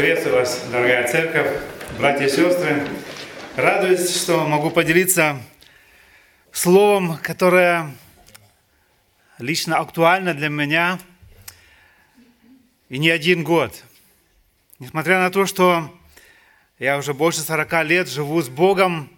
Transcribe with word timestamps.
Приветствую 0.00 0.36
вас, 0.36 0.64
дорогая 0.72 1.06
церковь, 1.06 1.60
братья 1.98 2.24
и 2.24 2.30
сестры. 2.30 2.88
Радуюсь, 3.54 4.16
что 4.16 4.46
могу 4.46 4.70
поделиться 4.70 5.38
словом, 6.52 7.18
которое 7.18 7.94
лично 9.38 9.76
актуально 9.76 10.32
для 10.32 10.48
меня 10.48 10.98
и 12.88 12.96
не 12.96 13.10
один 13.10 13.44
год. 13.44 13.84
Несмотря 14.78 15.18
на 15.18 15.30
то, 15.30 15.44
что 15.44 15.94
я 16.78 16.96
уже 16.96 17.12
больше 17.12 17.40
40 17.40 17.84
лет 17.84 18.08
живу 18.08 18.40
с 18.40 18.48
Богом 18.48 19.12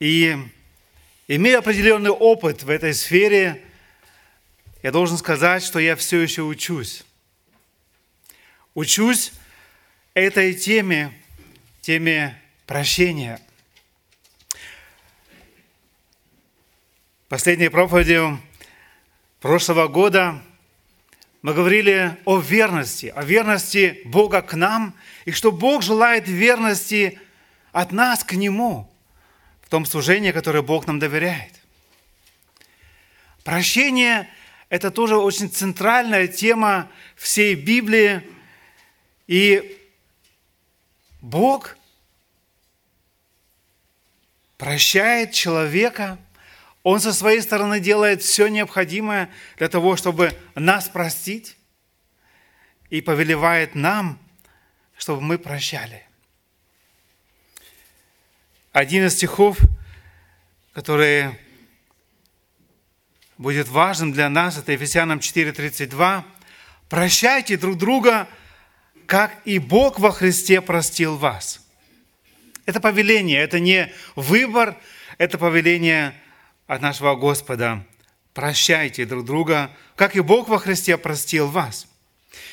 и 0.00 0.34
имею 1.28 1.58
определенный 1.58 2.08
опыт 2.08 2.62
в 2.62 2.70
этой 2.70 2.94
сфере, 2.94 3.62
я 4.82 4.92
должен 4.92 5.18
сказать, 5.18 5.62
что 5.62 5.78
я 5.78 5.94
все 5.94 6.20
еще 6.20 6.40
учусь. 6.40 7.04
Учусь 8.72 9.32
этой 10.14 10.54
теме, 10.54 11.12
теме 11.80 12.38
прощения. 12.66 13.40
Последней 17.28 17.70
проповедью 17.70 18.38
прошлого 19.40 19.88
года 19.88 20.42
мы 21.40 21.54
говорили 21.54 22.18
о 22.26 22.38
верности, 22.38 23.06
о 23.06 23.24
верности 23.24 24.02
Бога 24.04 24.42
к 24.42 24.54
нам, 24.54 24.94
и 25.24 25.32
что 25.32 25.50
Бог 25.50 25.82
желает 25.82 26.28
верности 26.28 27.18
от 27.72 27.90
нас 27.90 28.22
к 28.22 28.34
Нему 28.34 28.92
в 29.62 29.70
том 29.70 29.86
служении, 29.86 30.30
которое 30.30 30.62
Бог 30.62 30.86
нам 30.86 30.98
доверяет. 30.98 31.54
Прощение– 33.44 34.28
это 34.68 34.90
тоже 34.90 35.16
очень 35.16 35.50
центральная 35.50 36.28
тема 36.28 36.90
всей 37.16 37.54
Библии. 37.54 38.22
И 39.26 39.81
Бог 41.22 41.76
прощает 44.58 45.32
человека, 45.32 46.18
Он 46.82 47.00
со 47.00 47.12
своей 47.12 47.40
стороны 47.40 47.78
делает 47.78 48.22
все 48.22 48.48
необходимое 48.48 49.30
для 49.56 49.68
того, 49.68 49.96
чтобы 49.96 50.36
нас 50.56 50.88
простить, 50.88 51.56
и 52.90 53.00
повелевает 53.00 53.74
нам, 53.74 54.18
чтобы 54.98 55.22
мы 55.22 55.38
прощали. 55.38 56.04
Один 58.72 59.06
из 59.06 59.14
стихов, 59.14 59.58
которые 60.74 61.38
будет 63.38 63.68
важным 63.68 64.12
для 64.12 64.28
нас, 64.28 64.58
это 64.58 64.72
Ефесянам 64.72 65.20
4.32. 65.20 66.24
«Прощайте 66.88 67.56
друг 67.56 67.78
друга, 67.78 68.28
как 69.12 69.42
и 69.44 69.58
Бог 69.58 69.98
во 69.98 70.10
Христе 70.10 70.62
простил 70.62 71.18
вас». 71.18 71.60
Это 72.64 72.80
повеление, 72.80 73.42
это 73.42 73.60
не 73.60 73.92
выбор, 74.16 74.74
это 75.18 75.36
повеление 75.36 76.14
от 76.66 76.80
нашего 76.80 77.14
Господа. 77.14 77.84
Прощайте 78.32 79.04
друг 79.04 79.26
друга, 79.26 79.70
как 79.96 80.16
и 80.16 80.20
Бог 80.20 80.48
во 80.48 80.58
Христе 80.58 80.96
простил 80.96 81.46
вас. 81.46 81.86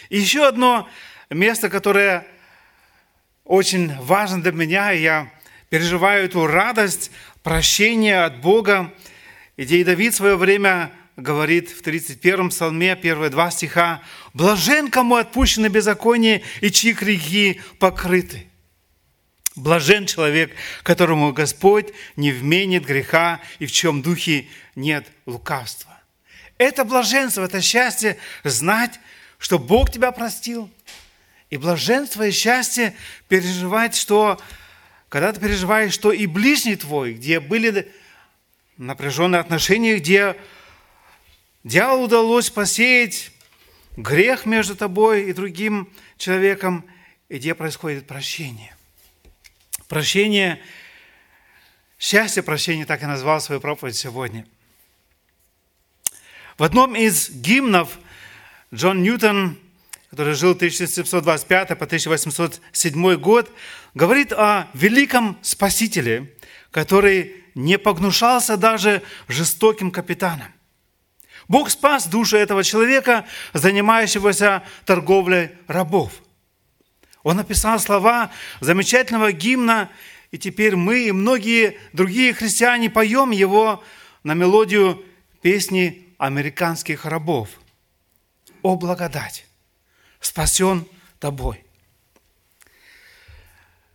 И 0.09 0.19
еще 0.19 0.49
одно 0.49 0.89
место, 1.29 1.69
которое 1.69 2.27
очень 3.45 3.95
важно 4.01 4.43
для 4.43 4.51
меня, 4.51 4.91
и 4.91 5.01
я 5.01 5.31
переживаю 5.69 6.25
эту 6.25 6.45
радость 6.45 7.09
прощения 7.41 8.25
от 8.25 8.41
Бога– 8.41 8.93
и 9.59 9.83
Давид 9.83 10.13
в 10.13 10.15
свое 10.15 10.37
время 10.37 10.89
говорит 11.19 11.69
в 11.69 11.81
31-м 11.81 12.49
псалме, 12.49 12.95
первые 12.95 13.29
два 13.29 13.51
стиха, 13.51 14.01
«Блажен, 14.33 14.89
кому 14.89 15.15
отпущены 15.15 15.67
беззаконие, 15.67 16.41
и 16.61 16.71
чьи 16.71 16.93
грехи 16.93 17.61
покрыты». 17.79 18.47
Блажен 19.55 20.05
человек, 20.05 20.53
которому 20.83 21.33
Господь 21.33 21.87
не 22.15 22.31
вменит 22.31 22.85
греха 22.85 23.41
и 23.59 23.65
в 23.65 23.71
чем 23.71 24.01
духе 24.01 24.47
нет 24.75 25.05
лукавства. 25.25 25.99
Это 26.57 26.85
блаженство, 26.85 27.43
это 27.43 27.61
счастье 27.61 28.17
знать, 28.43 28.99
что 29.37 29.59
Бог 29.59 29.91
тебя 29.91 30.11
простил. 30.11 30.69
И 31.49 31.57
блаженство 31.57 32.27
и 32.27 32.31
счастье 32.31 32.95
переживать, 33.27 33.95
что 33.95 34.39
когда 35.09 35.33
ты 35.33 35.41
переживаешь, 35.41 35.93
что 35.93 36.11
и 36.11 36.25
ближний 36.25 36.75
твой, 36.75 37.13
где 37.13 37.39
были 37.39 37.91
напряженные 38.77 39.41
отношения, 39.41 39.97
где 39.97 40.37
дьяволу 41.63 42.05
удалось 42.05 42.49
посеять 42.49 43.31
грех 43.97 44.45
между 44.45 44.75
тобой 44.75 45.23
и 45.23 45.33
другим 45.33 45.89
человеком, 46.17 46.85
и 47.27 47.37
где 47.37 47.53
происходит 47.53 48.07
прощение. 48.07 48.75
Прощение, 49.87 50.61
счастье 51.97 52.43
прощения, 52.43 52.85
так 52.85 53.03
и 53.03 53.05
назвал 53.05 53.41
свою 53.41 53.59
проповедь 53.61 53.95
сегодня. 53.95 54.45
В 56.57 56.63
одном 56.63 56.95
из 56.95 57.29
гимнов 57.29 57.99
Джон 58.73 59.01
Ньютон, 59.01 59.57
который 60.09 60.33
жил 60.33 60.51
1725 60.51 61.69
по 61.69 61.85
1807 61.85 63.15
год, 63.15 63.51
говорит 63.93 64.33
о 64.33 64.67
великом 64.73 65.39
Спасителе, 65.41 66.33
который 66.71 67.43
не 67.55 67.77
погнушался 67.77 68.57
даже 68.57 69.01
жестоким 69.27 69.91
капитаном. 69.91 70.47
Бог 71.49 71.71
спас 71.71 72.05
душу 72.05 72.37
этого 72.37 72.63
человека, 72.63 73.25
занимающегося 73.53 74.63
торговлей 74.85 75.49
рабов. 75.67 76.13
Он 77.23 77.37
написал 77.37 77.79
слова 77.79 78.31
замечательного 78.61 79.31
гимна, 79.31 79.89
и 80.29 80.37
теперь 80.37 80.75
мы 80.75 81.07
и 81.07 81.11
многие 81.11 81.79
другие 81.91 82.33
христиане 82.35 82.91
поем 82.91 83.31
его 83.31 83.83
на 84.23 84.35
мелодию 84.35 85.03
песни 85.41 86.07
американских 86.19 87.05
рабов. 87.05 87.49
«О 88.61 88.75
благодать! 88.75 89.47
Спасен 90.19 90.85
тобой!» 91.19 91.65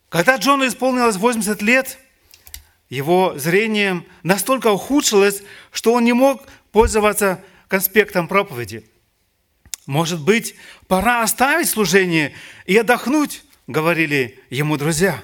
Когда 0.09 0.37
Джону 0.37 0.67
исполнилось 0.67 1.17
80 1.17 1.63
лет– 1.63 1.99
его 2.95 3.37
зрение 3.37 4.05
настолько 4.23 4.71
ухудшилось, 4.71 5.43
что 5.73 5.95
он 5.95 6.05
не 6.05 6.13
мог 6.13 6.47
пользоваться 6.75 7.41
конспектом 7.69 8.27
проповеди. 8.27 8.85
«Может 9.87 10.21
быть, 10.21 10.57
пора 10.89 11.23
оставить 11.23 11.69
служение 11.69 12.35
и 12.67 12.77
отдохнуть»,— 12.77 13.45
говорили 13.69 14.41
ему 14.51 14.77
друзья. 14.77 15.23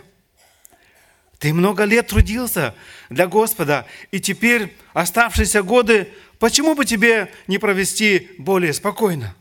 «Ты 1.40 1.52
много 1.52 1.82
лет 1.82 2.06
трудился 2.06 2.76
для 3.08 3.26
Господа, 3.26 3.84
и 4.12 4.20
теперь 4.20 4.76
оставшиеся 4.92 5.64
годы, 5.64 6.12
почему 6.38 6.76
бы 6.76 6.84
тебе 6.84 7.32
не 7.48 7.58
провести 7.58 8.30
более 8.38 8.72
спокойно?» 8.72 9.34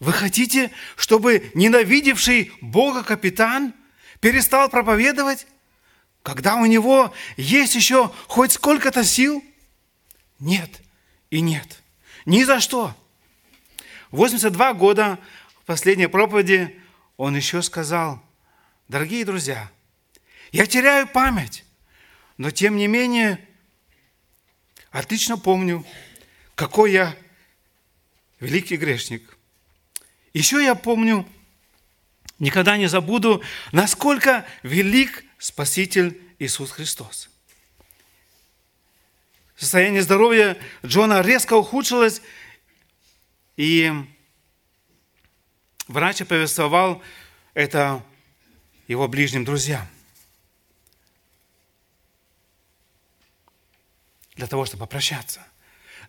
Вы 0.00 0.12
хотите, 0.12 0.72
чтобы 0.96 1.52
ненавидевший 1.54 2.50
Бога 2.60 3.04
капитан 3.04 3.74
перестал 4.18 4.68
проповедовать? 4.68 5.46
когда 6.24 6.56
у 6.56 6.64
него 6.64 7.12
есть 7.36 7.74
еще 7.74 8.10
хоть 8.28 8.52
сколько-то 8.52 9.04
сил? 9.04 9.44
Нет 10.44 10.82
и 11.30 11.40
нет. 11.40 11.82
Ни 12.26 12.44
за 12.44 12.60
что. 12.60 12.94
82 14.10 14.74
года 14.74 15.18
в 15.62 15.64
последней 15.64 16.06
проповеди 16.06 16.78
он 17.16 17.34
еще 17.34 17.62
сказал, 17.62 18.22
дорогие 18.86 19.24
друзья, 19.24 19.70
я 20.52 20.66
теряю 20.66 21.08
память, 21.08 21.64
но 22.36 22.50
тем 22.50 22.76
не 22.76 22.88
менее 22.88 23.40
отлично 24.90 25.38
помню, 25.38 25.82
какой 26.54 26.92
я 26.92 27.16
великий 28.38 28.76
грешник. 28.76 29.38
Еще 30.34 30.62
я 30.62 30.74
помню, 30.74 31.26
никогда 32.38 32.76
не 32.76 32.86
забуду, 32.86 33.42
насколько 33.72 34.46
велик 34.62 35.24
Спаситель 35.38 36.20
Иисус 36.38 36.70
Христос. 36.70 37.30
Состояние 39.56 40.02
здоровья 40.02 40.58
Джона 40.84 41.20
резко 41.20 41.54
ухудшилось, 41.54 42.20
и 43.56 43.92
врач 45.86 46.18
повествовал 46.26 47.02
это 47.54 48.04
его 48.88 49.06
ближним 49.06 49.44
друзьям. 49.44 49.86
Для 54.34 54.48
того, 54.48 54.66
чтобы 54.66 54.80
попрощаться. 54.80 55.46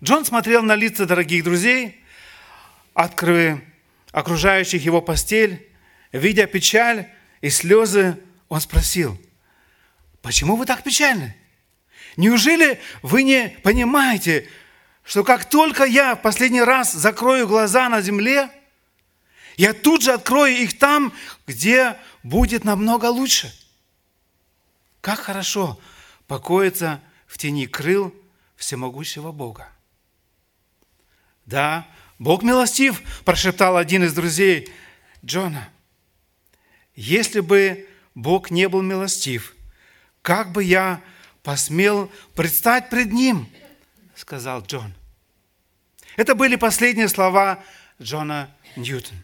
Джон 0.03 0.25
смотрел 0.25 0.63
на 0.63 0.75
лица 0.75 1.05
дорогих 1.05 1.43
друзей, 1.43 2.03
открыв 2.93 3.59
окружающих 4.11 4.83
его 4.83 5.01
постель, 5.01 5.69
видя 6.11 6.47
печаль 6.47 7.09
и 7.41 7.49
слезы, 7.49 8.17
он 8.49 8.59
спросил, 8.59 9.19
Почему 10.21 10.55
вы 10.55 10.65
так 10.65 10.81
печальны? 10.81 11.35
Неужели 12.17 12.79
вы 13.01 13.23
не 13.23 13.57
понимаете, 13.63 14.49
что 15.03 15.23
как 15.23 15.49
только 15.49 15.83
я 15.83 16.15
в 16.15 16.21
последний 16.21 16.61
раз 16.61 16.93
закрою 16.93 17.47
глаза 17.47 17.89
на 17.89 18.01
земле, 18.01 18.49
Я 19.57 19.73
тут 19.73 20.01
же 20.01 20.11
открою 20.11 20.53
их 20.53 20.77
там, 20.77 21.13
где 21.47 21.95
будет 22.23 22.65
намного 22.65 23.05
лучше. 23.05 23.53
Как 24.99 25.19
хорошо 25.19 25.79
покоиться 26.27 27.01
в 27.25 27.37
тени 27.37 27.65
крыл 27.67 28.13
всемогущего 28.57 29.31
Бога. 29.31 29.69
Да, 31.45 31.87
Бог 32.17 32.43
милостив, 32.43 33.01
прошептал 33.23 33.77
один 33.77 34.03
из 34.03 34.13
друзей 34.13 34.71
Джона. 35.23 35.69
Если 36.95 37.39
бы 37.39 37.87
Бог 38.13 38.51
не 38.51 38.67
был 38.67 38.81
милостив, 38.81 39.55
как 40.21 40.51
бы 40.51 40.63
я 40.63 41.01
посмел 41.45 42.11
предстать 42.33 42.89
пред 42.89 43.13
Ним, 43.13 43.47
сказал 44.15 44.63
Джон. 44.63 44.91
Это 46.15 46.33
были 46.33 46.55
последние 46.55 47.07
слова 47.07 47.63
Джона 48.01 48.53
Ньютона. 48.75 49.23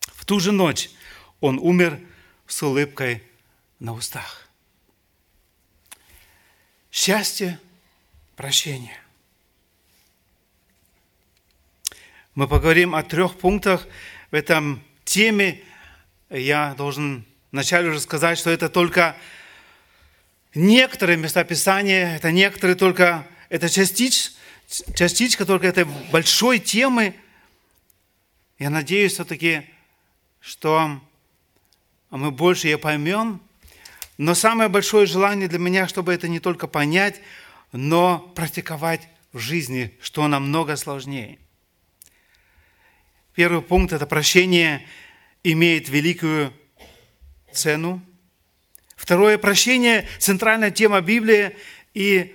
В 0.00 0.24
ту 0.24 0.40
же 0.40 0.50
ночь 0.50 0.90
он 1.40 1.58
умер 1.58 2.00
с 2.46 2.62
улыбкой 2.62 3.22
на 3.78 3.92
устах. 3.92 4.48
Счастье, 6.90 7.60
прощение. 8.34 8.98
Мы 12.34 12.48
поговорим 12.48 12.94
о 12.94 13.02
трех 13.02 13.36
пунктах 13.36 13.86
в 14.30 14.34
этом 14.34 14.82
теме. 15.04 15.62
Я 16.30 16.74
должен 16.78 17.26
вначале 17.52 17.90
уже 17.90 18.00
сказать, 18.00 18.38
что 18.38 18.48
это 18.48 18.70
только 18.70 19.16
некоторые 20.56 21.16
места 21.16 21.44
Писания, 21.44 22.16
это 22.16 22.32
некоторые 22.32 22.76
только, 22.76 23.26
это 23.48 23.68
частич, 23.68 24.32
частичка 24.94 25.44
только 25.44 25.66
этой 25.66 25.84
большой 26.10 26.58
темы. 26.58 27.14
Я 28.58 28.70
надеюсь 28.70 29.12
все-таки, 29.12 29.62
что 30.40 31.00
мы 32.10 32.30
больше 32.30 32.68
ее 32.68 32.78
поймем. 32.78 33.40
Но 34.18 34.34
самое 34.34 34.68
большое 34.70 35.06
желание 35.06 35.46
для 35.46 35.58
меня, 35.58 35.86
чтобы 35.86 36.14
это 36.14 36.26
не 36.26 36.40
только 36.40 36.66
понять, 36.66 37.20
но 37.72 38.18
практиковать 38.34 39.08
в 39.32 39.38
жизни, 39.38 39.94
что 40.00 40.26
намного 40.26 40.76
сложнее. 40.76 41.38
Первый 43.34 43.60
пункт– 43.60 43.92
это 43.94 44.06
прощение 44.06 44.86
имеет 45.44 45.90
великую 45.90 46.52
цену. 47.52 48.00
Второе– 48.96 49.38
прощение– 49.38 50.08
центральная 50.18 50.70
тема 50.70 51.00
Библии, 51.00 51.56
и 51.94 52.34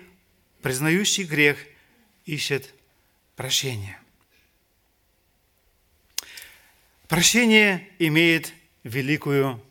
признающий 0.62 1.24
грех 1.24 1.58
ищет 2.25 2.74
прощение. 3.36 4.00
Прощение 7.08 7.90
имеет 8.00 8.54
великую 8.84 9.62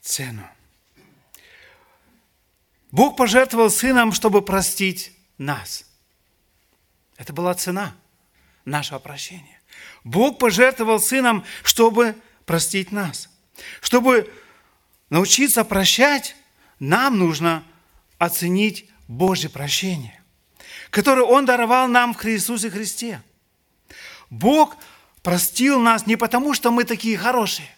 цену. 0.00 0.48
Бог 2.90 3.16
пожертвовал 3.16 3.70
Сыном, 3.70 4.12
чтобы 4.12 4.42
простить 4.42 5.12
нас. 5.38 5.84
Это 7.16 7.32
была 7.32 7.54
цена 7.54 7.94
нашего 8.64 8.98
прощения. 8.98 9.60
Бог 10.04 10.38
пожертвовал 10.38 11.00
Сыном, 11.00 11.44
чтобы 11.62 12.14
простить 12.44 12.92
нас. 12.92 13.28
Чтобы 13.80 14.32
научиться 15.14 15.62
прощать, 15.64 16.34
нам 16.80 17.20
нужно 17.20 17.62
оценить 18.18 18.90
Божье 19.06 19.48
прощение, 19.48 20.20
которое 20.90 21.22
Он 21.22 21.46
даровал 21.46 21.86
нам 21.86 22.14
в 22.14 22.24
Иисусе 22.24 22.68
Христе. 22.68 23.22
Бог 24.28 24.76
простил 25.22 25.78
нас 25.78 26.08
не 26.08 26.16
потому, 26.16 26.52
что 26.52 26.72
мы 26.72 26.82
такие 26.82 27.16
хорошие, 27.16 27.68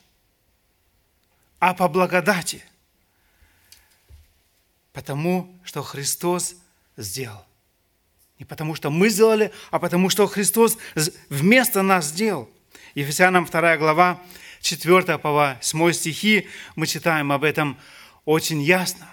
а 1.58 1.74
по 1.74 1.88
благодати, 1.88 2.64
потому 4.94 5.54
что 5.62 5.82
Христос 5.82 6.54
сделал. 6.96 7.44
Не 8.38 8.46
потому 8.46 8.74
что 8.74 8.88
мы 8.88 9.10
сделали, 9.10 9.52
а 9.70 9.78
потому 9.78 10.08
что 10.08 10.26
Христос 10.26 10.78
вместо 11.28 11.82
нас 11.82 12.06
сделал. 12.06 12.48
Ефесянам 12.94 13.44
2 13.44 13.76
глава, 13.76 14.22
4 14.66 15.18
по 15.18 15.30
8 15.30 15.92
стихи, 15.92 16.48
мы 16.74 16.86
читаем 16.86 17.30
об 17.30 17.44
этом 17.44 17.78
очень 18.24 18.60
ясно. 18.62 19.06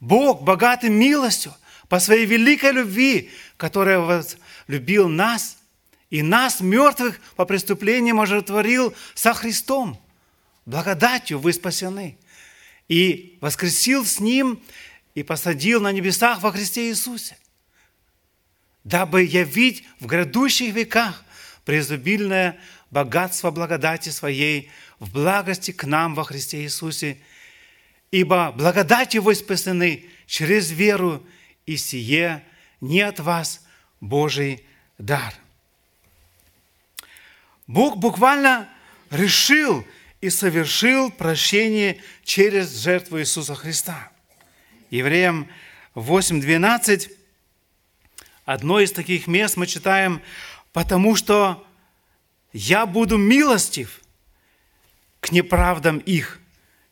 Бог 0.00 0.42
богатым 0.42 0.94
милостью 0.94 1.54
по 1.88 2.00
своей 2.00 2.26
великой 2.26 2.72
любви, 2.72 3.30
которая 3.56 4.24
любил 4.66 5.08
нас, 5.08 5.58
и 6.10 6.22
нас, 6.22 6.60
мертвых 6.60 7.20
по 7.36 7.44
преступлениям, 7.44 8.20
оживотворил 8.20 8.94
со 9.14 9.34
Христом. 9.34 10.00
Благодатью 10.66 11.38
вы 11.38 11.52
спасены. 11.52 12.18
И 12.88 13.38
воскресил 13.40 14.04
с 14.04 14.18
Ним 14.18 14.60
и 15.14 15.22
посадил 15.22 15.80
на 15.80 15.92
небесах 15.92 16.40
во 16.40 16.50
Христе 16.50 16.88
Иисусе 16.88 17.36
дабы 18.88 19.22
явить 19.22 19.84
в 20.00 20.06
грядущих 20.06 20.74
веках 20.74 21.22
преизобильное 21.66 22.58
богатство 22.90 23.50
благодати 23.50 24.08
Своей 24.08 24.70
в 24.98 25.10
благости 25.12 25.70
к 25.70 25.84
нам 25.84 26.14
во 26.14 26.24
Христе 26.24 26.62
Иисусе, 26.62 27.18
ибо 28.10 28.52
благодатью 28.52 29.22
вы 29.22 29.34
спасены 29.34 30.06
через 30.26 30.70
веру, 30.70 31.24
и 31.66 31.76
сие 31.76 32.44
не 32.80 33.00
от 33.02 33.20
вас 33.20 33.66
Божий 34.00 34.64
дар. 34.96 35.34
Бог 37.66 37.98
буквально 37.98 38.68
решил 39.10 39.86
и 40.20 40.30
совершил 40.30 41.10
прощение 41.10 42.00
через 42.24 42.74
жертву 42.78 43.20
Иисуса 43.20 43.54
Христа. 43.54 44.10
Евреям 44.90 45.48
8.12 45.94 47.12
Одно 48.46 48.80
из 48.80 48.92
таких 48.92 49.26
мест 49.26 49.58
мы 49.58 49.66
читаем, 49.66 50.22
потому 50.72 51.16
что 51.16 51.66
я 52.54 52.86
буду 52.86 53.18
милостив 53.18 54.00
к 55.20 55.32
неправдам 55.32 55.98
их, 55.98 56.40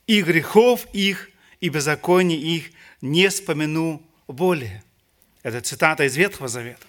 и 0.06 0.22
грехов 0.22 0.86
их, 0.92 1.30
и 1.60 1.68
беззаконий 1.68 2.36
их 2.36 2.70
не 3.00 3.28
вспомяну 3.28 4.02
более. 4.26 4.82
Это 5.42 5.60
цитата 5.60 6.04
из 6.04 6.16
Ветхого 6.16 6.48
Завета. 6.48 6.86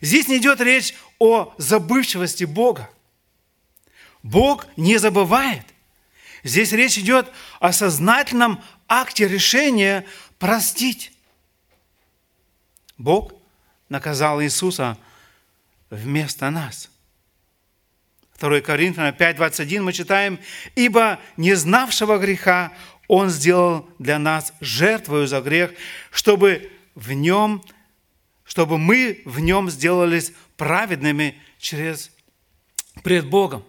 Здесь 0.00 0.28
не 0.28 0.38
идет 0.38 0.60
речь 0.60 0.94
о 1.18 1.54
забывчивости 1.58 2.44
Бога. 2.44 2.90
Бог 4.22 4.66
не 4.76 4.98
забывает. 4.98 5.64
Здесь 6.44 6.72
речь 6.72 6.98
идет 6.98 7.30
о 7.60 7.72
сознательном 7.72 8.62
акте 8.88 9.28
решения 9.28 10.04
простить. 10.38 11.12
Бог 12.98 13.32
наказал 13.88 14.42
Иисуса 14.42 14.98
вместо 15.90 16.50
нас. 16.50 16.91
2 18.42 18.60
Коринфянам 18.60 19.14
5:21 19.14 19.82
мы 19.82 19.92
читаем, 19.92 20.40
«Ибо 20.74 21.20
не 21.36 21.54
знавшего 21.54 22.18
греха 22.18 22.72
Он 23.06 23.30
сделал 23.30 23.88
для 24.00 24.18
нас 24.18 24.52
жертвою 24.60 25.28
за 25.28 25.40
грех, 25.40 25.72
чтобы 26.10 26.72
в 26.96 27.12
нем, 27.12 27.62
чтобы 28.44 28.78
мы 28.78 29.22
в 29.24 29.38
нем 29.38 29.70
сделались 29.70 30.32
праведными 30.56 31.40
через 31.58 32.10
пред 33.04 33.26
Богом». 33.26 33.64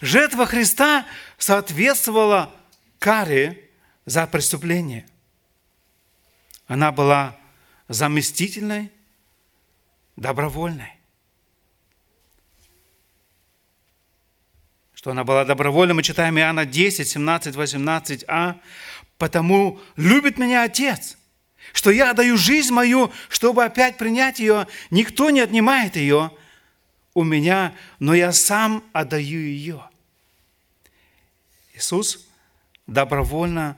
Жертва 0.00 0.46
Христа 0.46 1.06
соответствовала 1.38 2.52
каре 2.98 3.70
за 4.04 4.26
преступление. 4.26 5.06
Она 6.66 6.90
была 6.90 7.38
заместительной 7.86 8.90
добровольной. 10.16 11.01
Что 15.02 15.10
она 15.10 15.24
была 15.24 15.44
добровольной, 15.44 15.94
мы 15.94 16.04
читаем 16.04 16.38
Иоанна 16.38 16.64
10, 16.64 17.08
17, 17.08 17.56
18а. 17.56 18.60
«Потому 19.18 19.80
любит 19.96 20.38
меня 20.38 20.62
Отец, 20.62 21.18
что 21.72 21.90
я 21.90 22.12
отдаю 22.12 22.36
жизнь 22.36 22.72
мою, 22.72 23.12
чтобы 23.28 23.64
опять 23.64 23.98
принять 23.98 24.38
ее. 24.38 24.68
Никто 24.90 25.30
не 25.30 25.40
отнимает 25.40 25.96
ее 25.96 26.30
у 27.14 27.24
меня, 27.24 27.74
но 27.98 28.14
я 28.14 28.30
сам 28.30 28.84
отдаю 28.92 29.40
ее». 29.40 29.82
Иисус 31.74 32.24
добровольно 32.86 33.76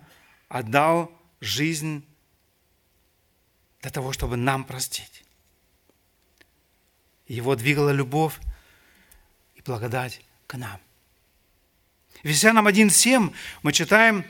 отдал 0.51 1.11
жизнь 1.41 2.07
для 3.81 3.91
того, 3.91 4.13
чтобы 4.13 4.37
нам 4.37 4.63
простить. 4.63 5.25
Его 7.27 7.57
двигала 7.57 7.93
любовь 7.93 8.39
и 9.55 9.63
благодать 9.63 10.21
к 10.47 10.59
нам. 10.59 10.84
В 12.25 12.29
Ефесянам 12.29 12.67
1.7 12.67 13.35
мы 13.63 13.73
читаем, 13.75 14.25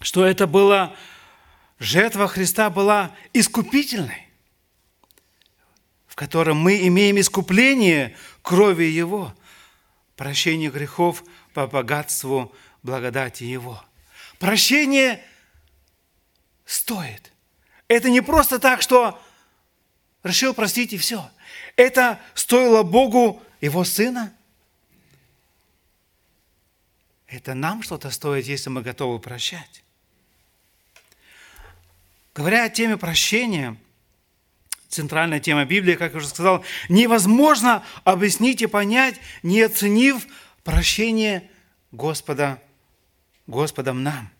что 0.00 0.24
это 0.24 0.46
была 0.46 0.96
жертва 1.78 2.26
Христа 2.26 2.70
была 2.70 3.14
искупительной, 3.34 4.28
в 6.06 6.16
котором 6.16 6.56
мы 6.56 6.86
имеем 6.86 7.20
искупление 7.20 8.16
крови 8.40 8.84
Его. 8.84 9.34
прощение 10.16 10.70
грехов 10.70 11.22
по 11.52 11.66
богатству 11.66 12.52
благодати 12.82 13.44
Его. 13.44 13.84
Прощение 14.38 15.22
стоит. 16.64 17.30
Это 17.88 18.08
не 18.08 18.22
просто 18.22 18.58
так, 18.58 18.80
что 18.80 19.22
решил 20.22 20.54
простить 20.54 20.94
и 20.94 20.98
все. 20.98 21.30
Это 21.76 22.20
стоило 22.34 22.82
Богу 22.84 23.42
Его 23.60 23.84
Сына. 23.84 24.32
Это 27.28 27.52
нам 27.52 27.82
что-то 27.82 28.10
стоит, 28.10 28.46
если 28.46 28.70
мы 28.70 28.82
готовы 28.82 29.20
прощать. 29.20 29.84
Говоря 32.34 32.64
о 32.64 32.70
теме 32.70 32.96
прощения, 32.96 33.76
центральная 34.88 35.38
тема 35.38 35.66
Библии, 35.66 35.94
как 35.94 36.12
я 36.12 36.18
уже 36.18 36.28
сказал, 36.28 36.64
невозможно 36.88 37.84
объяснить 38.04 38.62
и 38.62 38.66
понять, 38.66 39.20
не 39.42 39.60
оценив 39.60 40.26
прощение 40.64 41.50
Господа, 41.92 42.62
Господом 43.46 44.02
нам. 44.02 44.30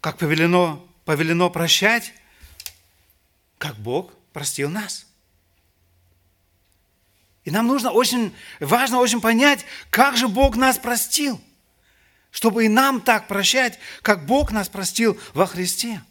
Как 0.00 0.18
повелено, 0.18 0.84
повелено 1.06 1.48
прощать, 1.48 2.12
как 3.56 3.76
Бог 3.76 4.12
простил 4.32 4.68
нас. 4.68 5.07
И 7.48 7.50
нам 7.50 7.66
нужно 7.66 7.92
очень, 7.92 8.36
важно 8.60 8.98
очень 8.98 9.22
понять, 9.22 9.64
как 9.88 10.18
же 10.18 10.28
Бог 10.28 10.54
нас 10.54 10.76
простил, 10.76 11.40
чтобы 12.30 12.66
и 12.66 12.68
нам 12.68 13.00
так 13.00 13.26
прощать, 13.26 13.78
как 14.02 14.26
Бог 14.26 14.52
нас 14.52 14.68
простил 14.68 15.18
во 15.32 15.46
Христе. 15.46 16.02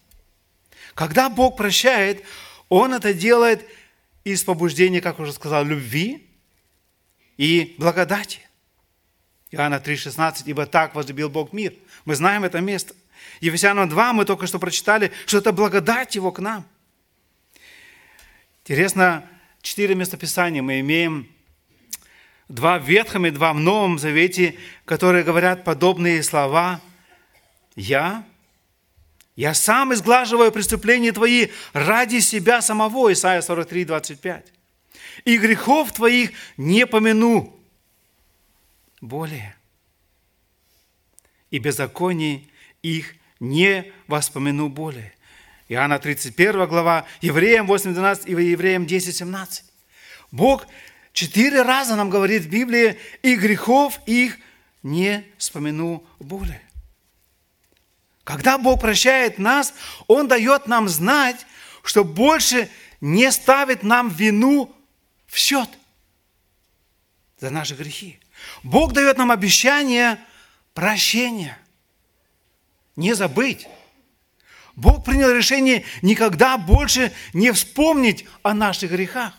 Когда 0.95 1.29
Бог 1.29 1.55
прощает, 1.55 2.23
Он 2.69 2.91
это 2.91 3.13
делает 3.13 3.63
из 4.23 4.43
побуждения, 4.43 4.99
как 4.99 5.19
уже 5.19 5.31
сказал, 5.31 5.63
любви 5.63 6.27
и 7.37 7.75
благодати. 7.77 8.39
Иоанна 9.51 9.75
3,16, 9.75 10.41
ибо 10.47 10.65
так 10.65 10.95
возлюбил 10.95 11.29
Бог 11.29 11.53
мир. 11.53 11.75
Мы 12.05 12.15
знаем 12.15 12.45
это 12.45 12.61
место. 12.61 12.95
Ефесянам 13.41 13.87
2 13.89 14.13
мы 14.13 14.25
только 14.25 14.47
что 14.47 14.57
прочитали, 14.57 15.11
что 15.27 15.37
это 15.37 15.51
благодать 15.51 16.15
Его 16.15 16.31
к 16.31 16.39
нам. 16.39 16.65
Интересно, 18.63 19.29
четыре 19.67 19.95
местописания 19.95 20.61
мы 20.61 20.79
имеем, 20.79 21.27
два 22.47 22.79
в 22.79 22.87
Ветхом 22.87 23.25
и 23.25 23.31
два 23.31 23.51
в 23.51 23.59
Новом 23.59 23.99
Завете, 23.99 24.55
которые 24.85 25.25
говорят 25.25 25.65
подобные 25.65 26.23
слова. 26.23 26.79
«Я, 27.75 28.25
я 29.35 29.53
сам 29.53 29.93
изглаживаю 29.93 30.53
преступления 30.53 31.11
твои 31.11 31.49
ради 31.73 32.19
себя 32.19 32.61
самого», 32.61 33.11
Исайя 33.11 33.41
43, 33.41 33.83
25. 33.85 34.53
«И 35.25 35.37
грехов 35.37 35.91
твоих 35.91 36.31
не 36.55 36.87
помяну 36.87 37.53
более, 39.01 39.55
и 41.51 41.59
беззаконий 41.59 42.49
их 42.81 43.15
не 43.41 43.91
воспомяну 44.07 44.69
более». 44.69 45.16
Иоанна 45.69 45.99
31 45.99 46.65
глава, 46.67 47.05
Евреям 47.21 47.69
8.12 47.69 48.25
и 48.27 48.49
Евреям 48.51 48.85
10.17. 48.85 49.63
Бог 50.31 50.65
четыре 51.11 51.61
раза 51.61 51.95
нам 51.95 52.09
говорит 52.09 52.43
в 52.43 52.49
Библии, 52.49 52.97
и 53.21 53.35
грехов 53.35 53.99
их 54.05 54.37
не 54.83 55.25
вспомяну 55.37 56.05
более. 56.19 56.61
Когда 58.23 58.57
Бог 58.57 58.81
прощает 58.81 59.39
нас, 59.39 59.73
Он 60.07 60.27
дает 60.27 60.67
нам 60.67 60.87
знать, 60.87 61.45
что 61.83 62.03
больше 62.03 62.69
не 63.01 63.31
ставит 63.31 63.83
нам 63.83 64.09
вину 64.09 64.73
в 65.27 65.37
счет 65.37 65.69
за 67.39 67.49
наши 67.49 67.75
грехи. 67.75 68.19
Бог 68.63 68.93
дает 68.93 69.17
нам 69.17 69.31
обещание 69.31 70.19
прощения. 70.73 71.57
Не 72.95 73.13
забыть. 73.13 73.67
Бог 74.77 75.03
принял 75.03 75.31
решение 75.31 75.83
никогда 76.03 76.55
больше 76.59 77.11
не 77.33 77.51
вспомнить 77.51 78.27
о 78.43 78.53
наших 78.53 78.91
грехах. 78.91 79.33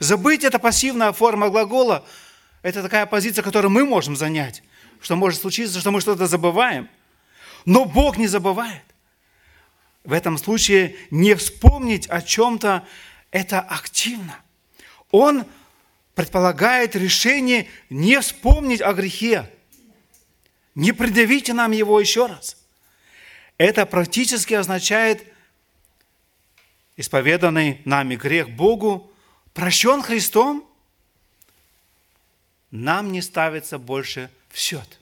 Забыть– 0.00 0.44
это 0.44 0.58
пассивная 0.58 1.12
форма 1.12 1.48
глагола. 1.48 2.04
Это 2.60 2.82
такая 2.82 3.06
позиция, 3.06 3.42
которую 3.42 3.70
мы 3.70 3.86
можем 3.86 4.16
занять. 4.16 4.62
Что 5.00 5.16
может 5.16 5.40
случиться, 5.40 5.80
что 5.80 5.90
мы 5.90 6.02
что-то 6.02 6.26
забываем. 6.26 6.90
Но 7.64 7.86
Бог 7.86 8.18
не 8.18 8.26
забывает. 8.26 8.84
В 10.04 10.12
этом 10.12 10.36
случае 10.36 10.94
не 11.10 11.34
вспомнить 11.34 12.06
о 12.08 12.20
чем-то– 12.20 12.86
это 13.30 13.60
активно. 13.60 14.36
Он 15.10 15.46
предполагает 16.14 16.96
решение 16.96 17.66
не 17.88 18.20
вспомнить 18.20 18.82
о 18.82 18.92
грехе. 18.92 19.50
Не 20.74 20.92
придавите 20.92 21.54
нам 21.54 21.70
его 21.70 21.98
еще 21.98 22.26
раз. 22.26 22.59
Это 23.60 23.84
практически 23.84 24.54
означает 24.54 25.22
исповеданный 26.96 27.82
нами 27.84 28.16
грех 28.16 28.48
Богу, 28.48 29.12
прощен 29.52 30.00
Христом, 30.00 30.66
нам 32.70 33.12
не 33.12 33.20
ставится 33.20 33.78
больше 33.78 34.30
в 34.48 34.56
счет. 34.56 34.98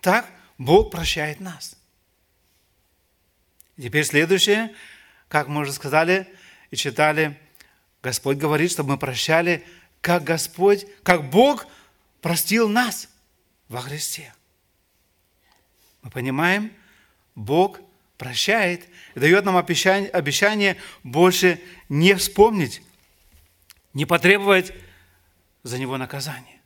Так 0.00 0.30
Бог 0.58 0.92
прощает 0.92 1.40
нас. 1.40 1.76
Теперь 3.76 4.04
следующее, 4.04 4.72
как 5.26 5.48
мы 5.48 5.62
уже 5.62 5.72
сказали 5.72 6.32
и 6.70 6.76
читали, 6.76 7.36
Господь 8.00 8.36
говорит, 8.36 8.70
чтобы 8.70 8.90
мы 8.90 8.96
прощали, 8.96 9.66
как 10.00 10.22
Господь, 10.22 10.86
как 11.02 11.30
Бог 11.30 11.66
простил 12.20 12.68
нас 12.68 13.08
во 13.66 13.80
Христе. 13.80 14.32
Мы 16.02 16.10
понимаем, 16.10 16.72
Бог 17.36 17.80
прощает 18.18 18.88
дает 19.14 19.44
нам 19.44 19.56
обещание, 19.56 20.10
обещание 20.10 20.76
больше 21.04 21.60
не 21.88 22.14
вспомнить, 22.14 22.82
не 23.92 24.06
потребовать 24.06 24.72
за 25.62 25.78
него 25.78 25.96
наказания. 25.98 26.60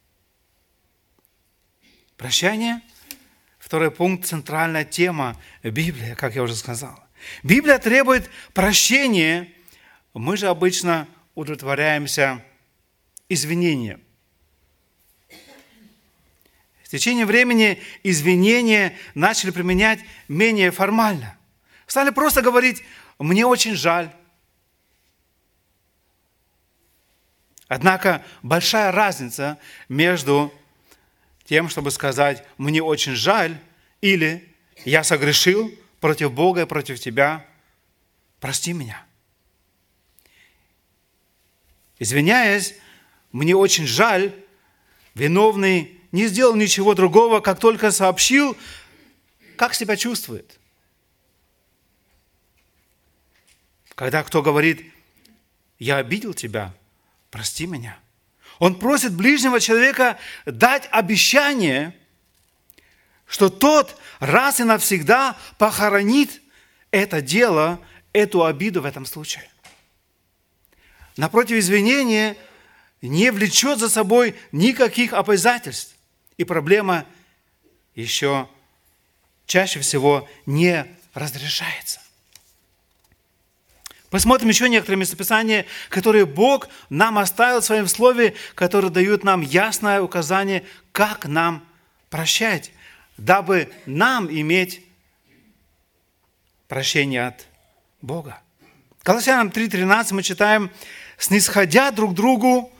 Прощание– 2.17 2.81
второй 3.59 3.91
пункт, 3.91 4.27
центральная 4.27 4.85
тема 4.85 5.37
Библии, 5.63 6.15
как 6.15 6.35
я 6.35 6.43
уже 6.43 6.55
сказал. 6.55 6.99
Библия 7.43 7.79
требует 7.79 8.31
прощения, 8.55 9.53
мы 10.15 10.37
же 10.37 10.49
обычно 10.49 11.07
удовлетворяемся 11.35 12.45
извинением– 13.29 14.03
в 16.91 16.93
течение 16.93 17.25
времени 17.25 17.81
извинения 18.03 18.99
начали 19.15 19.53
применять 19.53 20.01
менее 20.27 20.73
формально. 20.73 21.39
Стали 21.87 22.11
просто 22.11 22.43
говорить 22.43 22.83
«мне 23.21 23.47
очень 23.47 23.77
жаль». 23.77 24.11
Однако 27.69 28.25
большая 28.43 28.91
разница 28.91 29.57
между 29.89 30.53
тем, 31.45 31.69
чтобы 31.69 31.93
сказать 31.93 32.45
«мне 32.59 32.83
очень 32.83 33.15
жаль» 33.15 33.57
или 34.01 34.53
«я 34.85 35.05
согрешил 35.05 35.73
против 36.01 36.33
Бога 36.33 36.63
и 36.63 36.67
против 36.67 36.99
тебя, 36.99 37.47
прости 38.41 38.73
меня». 38.73 39.01
Извиняясь, 42.01 42.75
мне 43.31 43.55
очень 43.55 43.87
жаль, 43.87 44.35
виновный 45.15 46.00
не 46.13 46.27
сделал 46.27 46.55
ничего 46.55 46.95
другого, 46.95 47.41
как 47.41 47.59
только 47.61 47.91
сообщил, 47.91 48.57
как 49.57 49.75
себя 49.75 49.97
чувствует. 49.97 50.59
Когда 53.95 54.23
кто 54.23 54.43
говорит, 54.43 54.93
я 55.79 55.99
обидел 55.99 56.35
тебя, 56.35 56.75
прости 57.31 57.67
меня. 57.67 57.99
Он 58.59 58.79
просит 58.79 59.15
ближнего 59.15 59.61
человека 59.61 60.19
дать 60.47 60.89
обещание, 60.91 61.97
что 63.27 63.49
тот 63.49 63.97
раз 64.19 64.61
и 64.61 64.65
навсегда 64.65 65.37
похоронит 65.59 66.43
это 66.91 67.21
дело, 67.23 67.81
эту 68.13 68.45
обиду 68.45 68.83
в 68.83 68.85
этом 68.85 69.07
случае. 69.07 69.49
Напротив, 71.17 71.57
извинения 71.57 72.37
не 73.03 73.31
влечет 73.31 73.79
за 73.79 73.89
собой 73.89 74.35
никаких 74.53 75.13
обязательств. 75.13 75.95
И 76.41 76.45
проблема 76.45 77.05
еще 77.95 78.49
чаще 79.45 79.79
всего 79.81 80.27
не 80.47 80.87
разрешается. 81.13 82.01
Посмотрим 84.09 84.49
еще 84.49 84.71
некоторые 84.71 85.01
местописания, 85.01 85.67
которые 85.91 86.25
Бог 86.25 86.71
нам 86.89 87.19
оставил 87.19 87.61
в 87.61 87.67
своем 87.67 87.87
слове, 87.87 88.35
которые 88.55 88.91
дают 88.91 89.23
нам 89.23 89.43
ясное 89.43 90.01
указание, 90.01 90.65
как 90.93 91.27
нам 91.27 91.63
прощать, 92.09 92.73
дабы 93.19 93.71
нам 93.85 94.27
иметь 94.31 94.83
прощение 96.69 97.27
от 97.27 97.47
Бога. 98.01 98.41
Колоссянам 99.03 99.49
3.13 99.49 100.15
мы 100.15 100.23
читаем, 100.23 100.71
«Снисходя 101.19 101.91
друг 101.91 102.15
другу 102.15 102.73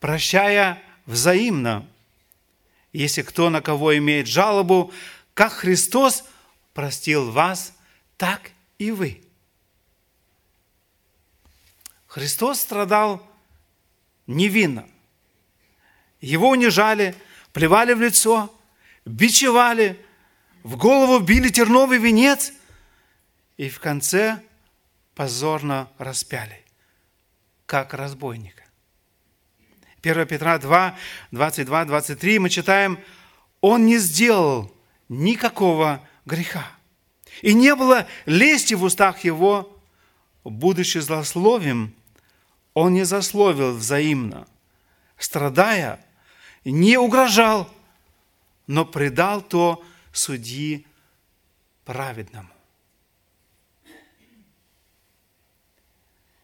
прощая 0.00 0.82
взаимно, 1.06 1.86
если 2.94 3.22
кто 3.22 3.50
на 3.50 3.60
кого 3.60 3.96
имеет 3.98 4.28
жалобу, 4.28 4.92
как 5.34 5.52
Христос 5.52 6.24
простил 6.72 7.30
вас, 7.30 7.74
так 8.16 8.52
и 8.78 8.92
вы. 8.92 9.20
Христос 12.06 12.60
страдал 12.60 13.26
невинно. 14.28 14.88
Его 16.20 16.50
унижали, 16.50 17.16
плевали 17.52 17.94
в 17.94 18.00
лицо, 18.00 18.54
бичевали, 19.04 20.00
в 20.62 20.76
голову 20.76 21.18
били 21.18 21.48
терновый 21.48 21.98
венец 21.98 22.52
и 23.56 23.68
в 23.68 23.80
конце 23.80 24.40
позорно 25.16 25.90
распяли, 25.98 26.64
как 27.66 27.92
разбойника. 27.92 28.63
1 30.04 30.26
Петра 30.26 30.58
2, 30.58 30.96
22, 31.30 31.84
23 31.86 32.38
мы 32.38 32.50
читаем, 32.50 32.98
«Он 33.60 33.86
не 33.86 33.98
сделал 33.98 34.70
никакого 35.08 36.06
греха, 36.26 36.66
и 37.40 37.54
не 37.54 37.74
было 37.74 38.06
лести 38.26 38.74
в 38.74 38.82
устах 38.82 39.24
его, 39.24 39.80
будучи 40.44 40.98
злословием, 40.98 41.94
он 42.74 42.92
не 42.94 43.04
засловил 43.04 43.74
взаимно, 43.74 44.46
страдая, 45.16 46.04
не 46.64 46.98
угрожал, 46.98 47.70
но 48.66 48.84
предал 48.84 49.40
то 49.40 49.84
судьи 50.12 50.86
праведному. 51.84 52.48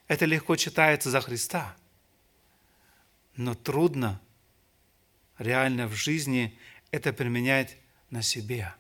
Это 0.06 0.24
легко 0.24 0.56
читается 0.56 1.10
за 1.10 1.20
Христа, 1.20 1.76
но 3.40 3.54
трудно 3.54 4.20
реально 5.38 5.88
в 5.88 5.94
жизни 5.94 6.58
это 6.90 7.10
применять 7.10 7.78
на 8.10 8.20
себе. 8.20 8.74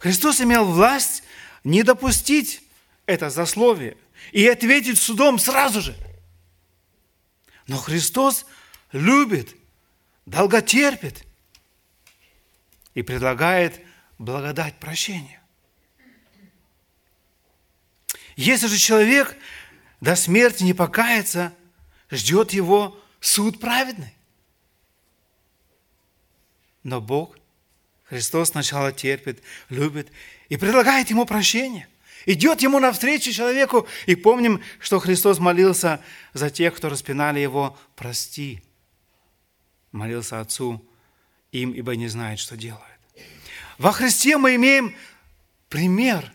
Христос 0.00 0.42
имел 0.42 0.66
власть 0.66 1.22
не 1.64 1.82
допустить 1.82 2.62
это 3.06 3.30
засловие 3.30 3.96
и 4.32 4.46
ответить 4.46 4.98
судом 4.98 5.38
сразу 5.38 5.80
же. 5.80 5.96
Но 7.66 7.78
Христос 7.78 8.44
любит, 8.92 9.56
долготерпит 10.26 11.24
и 12.92 13.00
предлагает 13.00 13.80
благодать 14.18 14.78
прощения. 14.78 15.40
Если 18.36 18.66
же 18.66 18.76
человек 18.76 19.34
до 20.00 20.16
смерти 20.16 20.64
не 20.64 20.74
покается, 20.74 21.54
ждет 22.10 22.52
его 22.52 22.98
суд 23.20 23.60
праведный. 23.60 24.14
Но 26.82 27.00
Бог, 27.00 27.36
Христос 28.04 28.50
сначала 28.50 28.92
терпит, 28.92 29.42
любит 29.68 30.10
и 30.48 30.56
предлагает 30.56 31.10
ему 31.10 31.26
прощение. 31.26 31.86
Идет 32.26 32.60
ему 32.60 32.80
навстречу 32.80 33.32
человеку, 33.32 33.86
и 34.06 34.14
помним, 34.14 34.62
что 34.78 34.98
Христос 34.98 35.38
молился 35.38 36.02
за 36.34 36.50
тех, 36.50 36.74
кто 36.74 36.88
распинали 36.88 37.40
его, 37.40 37.78
прости. 37.96 38.62
Молился 39.92 40.40
Отцу 40.40 40.84
им, 41.50 41.72
ибо 41.72 41.96
не 41.96 42.08
знает, 42.08 42.38
что 42.38 42.56
делает. 42.56 42.84
Во 43.78 43.92
Христе 43.92 44.36
мы 44.36 44.54
имеем 44.56 44.94
пример 45.68 46.32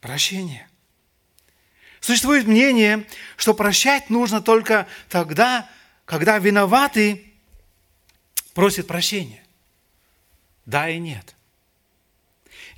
прощения. 0.00 0.67
Существует 2.08 2.46
мнение, 2.46 3.04
что 3.36 3.52
прощать 3.52 4.08
нужно 4.08 4.40
только 4.40 4.86
тогда, 5.10 5.68
когда 6.06 6.38
виноватый 6.38 7.34
просит 8.54 8.86
прощения. 8.86 9.44
Да 10.64 10.88
и 10.88 10.98
нет. 10.98 11.36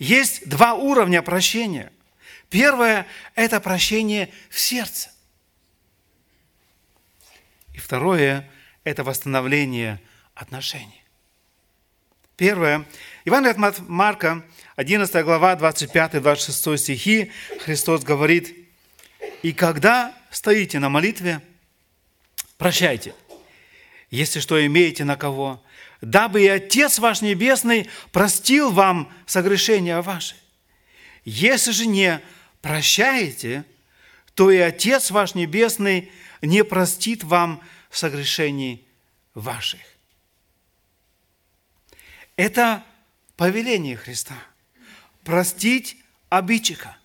Есть 0.00 0.48
два 0.48 0.74
уровня 0.74 1.22
прощения. 1.22 1.92
Первое– 2.48 3.07
это 3.37 3.61
прощение 3.61 4.33
в 4.48 4.59
сердце. 4.59 5.12
И 7.72 7.78
второе– 7.78 8.50
это 8.83 9.05
восстановление 9.05 10.02
отношений. 10.35 11.05
Первое. 12.37 12.85
Евангелие 13.24 13.55
от 13.55 13.78
Марка, 13.88 14.44
11 14.74 15.24
глава, 15.24 15.55
25-26 15.55 16.76
стихи, 16.78 17.31
Христос 17.61 18.02
говорит, 18.02 18.60
«И 19.42 19.53
когда 19.53 20.14
стоите 20.31 20.79
на 20.79 20.88
молитве, 20.88 21.40
прощайте, 22.59 23.14
если 24.11 24.40
что 24.40 24.64
имеете 24.66 25.05
на 25.05 25.16
кого, 25.16 25.62
дабы 26.00 26.42
и 26.42 26.48
Отец 26.48 26.98
ваш 26.98 27.22
Небесный 27.22 27.88
простил 28.12 28.70
вам 28.70 29.12
согрешения 29.26 30.00
ваши. 30.03 30.37
Если 31.24 31.72
же 31.72 31.87
не 31.87 32.20
прощаете, 32.61 33.64
то 34.35 34.50
и 34.50 34.59
Отец 34.59 35.11
ваш 35.11 35.35
Небесный 35.35 36.11
не 36.42 36.64
простит 36.64 37.24
вам 37.24 37.62
согрешений 37.90 38.87
ваших. 39.35 39.81
Это 42.37 42.85
повеление 43.37 43.96
Христа. 43.96 44.37
Простить 45.24 45.98
обидчика, 46.31 46.96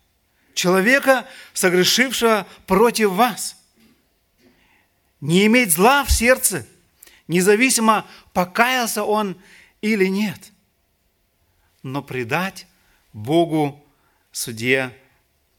человека, 0.56 1.28
согрешившего 1.54 2.48
против 2.66 3.12
вас. 3.12 3.56
Не 5.22 5.46
иметь 5.46 5.72
зла 5.72 6.04
в 6.04 6.12
сердце– 6.12 6.66
независимо, 7.28 8.08
покаялся 8.34 9.04
он 9.04 9.40
или 9.82 10.06
нет, 10.06 10.52
но 11.84 12.02
предать 12.02 12.68
Богу 13.14 13.84
суде 14.32 14.96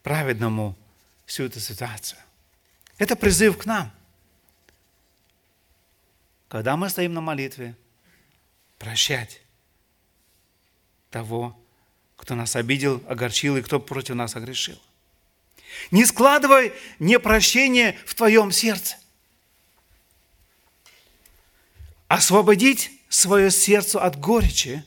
праведному 0.02 0.76
всю 1.24 1.44
эту 1.44 1.60
ситуацию. 1.60 2.20
Это 2.98 3.16
призыв 3.16 3.58
к 3.58 3.66
нам. 3.66 3.92
Когда 6.48 6.76
мы 6.76 6.88
стоим 6.88 7.12
на 7.12 7.20
молитве, 7.20 7.76
прощать 8.78 9.42
того, 11.10 11.58
кто 12.16 12.34
нас 12.34 12.56
обидел, 12.56 13.02
огорчил 13.08 13.56
и 13.56 13.62
кто 13.62 13.78
против 13.78 14.14
нас 14.14 14.36
огрешил. 14.36 14.80
Не 15.90 16.04
складывай 16.04 16.72
непрощение 16.98 17.98
в 18.06 18.14
твоем 18.14 18.50
сердце 18.50 18.96
освободить 22.08 22.92
свое 23.08 23.50
сердце 23.50 24.00
от 24.00 24.18
горечи. 24.18 24.84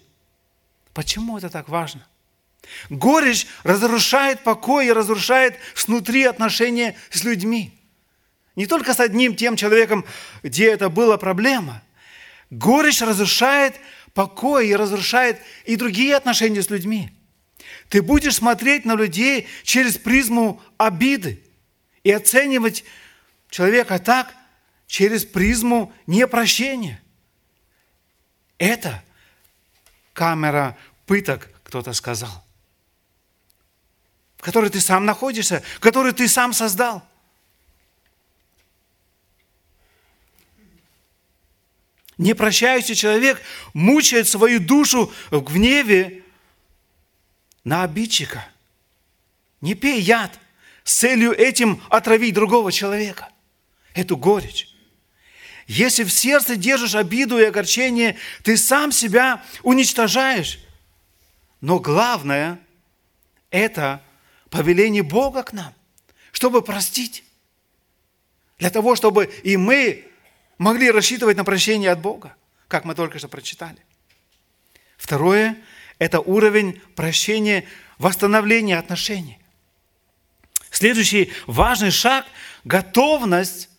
Почему 0.94 1.38
это 1.38 1.50
так 1.50 1.70
важно? 1.70 2.06
Горечь 2.90 3.48
разрушает 3.64 4.44
покой 4.44 4.88
и 4.88 4.92
разрушает 4.92 5.58
снутри 5.74 6.24
отношения 6.24 6.96
с 7.10 7.24
людьми. 7.24 7.74
Не 8.56 8.68
только 8.68 8.94
с 8.94 9.00
одним 9.00 9.36
тем 9.36 9.56
человеком, 9.56 10.06
где 10.44 10.72
это 10.72 10.90
была 10.90 11.18
проблема. 11.18 11.82
Горечь 12.50 13.02
разрушает 13.02 13.76
покой 14.14 14.70
и 14.70 14.76
разрушает 14.76 15.40
и 15.66 15.76
другие 15.76 16.16
отношения 16.16 16.62
с 16.62 16.70
людьми. 16.70 17.12
Ты 17.90 18.02
будешь 18.02 18.36
смотреть 18.36 18.86
на 18.86 18.96
людей 18.96 19.48
через 19.64 19.98
призму 19.98 20.62
обиды 20.78 21.44
и 22.04 22.12
оценивать 22.12 22.86
человека 23.50 24.00
так, 24.00 24.34
через 24.88 25.26
призму 25.26 25.94
непрощения– 26.08 27.02
это 28.60 29.04
камера 30.14 30.78
пыток, 31.06 31.50
кто-то 31.64 31.94
сказал, 31.94 32.46
в 34.38 34.42
которой 34.42 34.70
ты 34.70 34.82
сам 34.82 35.06
находишься, 35.06 35.64
которую 35.80 36.14
ты 36.14 36.28
сам 36.28 36.54
создал. 36.54 37.04
Непрощающий 42.18 42.96
человек 42.96 43.42
мучает 43.74 44.28
свою 44.28 44.60
душу 44.60 45.12
в 45.32 45.40
гневе 45.40 46.26
на 47.70 47.84
обидчика. 47.84 48.48
Не 49.62 49.76
пей 49.76 50.02
яд 50.02 50.40
с 50.84 50.96
целью 50.96 51.34
этим 51.34 51.80
отравить 51.90 52.34
другого 52.34 52.72
человека. 52.72 53.30
Эту 53.94 54.18
горечь. 54.18 54.74
Если 55.68 56.04
в 56.04 56.12
сердце 56.12 56.56
держишь 56.56 56.96
обиду 56.96 57.38
и 57.38 57.44
огорчение, 57.44 58.18
ты 58.42 58.58
сам 58.58 58.92
себя 58.92 59.44
уничтожаешь. 59.62 60.58
Но 61.62 61.78
главное– 61.78 62.60
это 63.52 64.02
повеление 64.50 65.04
Бога 65.04 65.44
к 65.44 65.54
нам, 65.54 65.72
чтобы 66.32 66.64
простить. 66.64 67.24
Для 68.58 68.72
того, 68.72 68.96
чтобы 68.96 69.26
и 69.44 69.58
мы 69.58 70.08
могли 70.58 70.90
рассчитывать 70.90 71.38
на 71.38 71.44
прощение 71.44 71.92
от 71.92 72.02
Бога, 72.02 72.36
как 72.68 72.84
мы 72.84 72.96
только 72.96 73.20
что 73.20 73.28
прочитали. 73.28 73.78
Второе– 74.98 75.56
это 76.00 76.22
уровень 76.22 76.82
прощения, 76.96 77.66
восстановления 77.98 78.78
отношений. 78.78 79.38
Следующий 80.72 81.32
важный 81.46 81.92
шаг– 81.92 82.26
готовность 82.64 83.70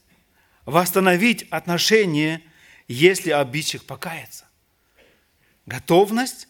восстановить 0.67 1.45
отношения, 1.51 2.43
если 2.87 3.31
обидчик 3.31 3.85
покается. 3.85 4.47
Готовность 5.67 6.47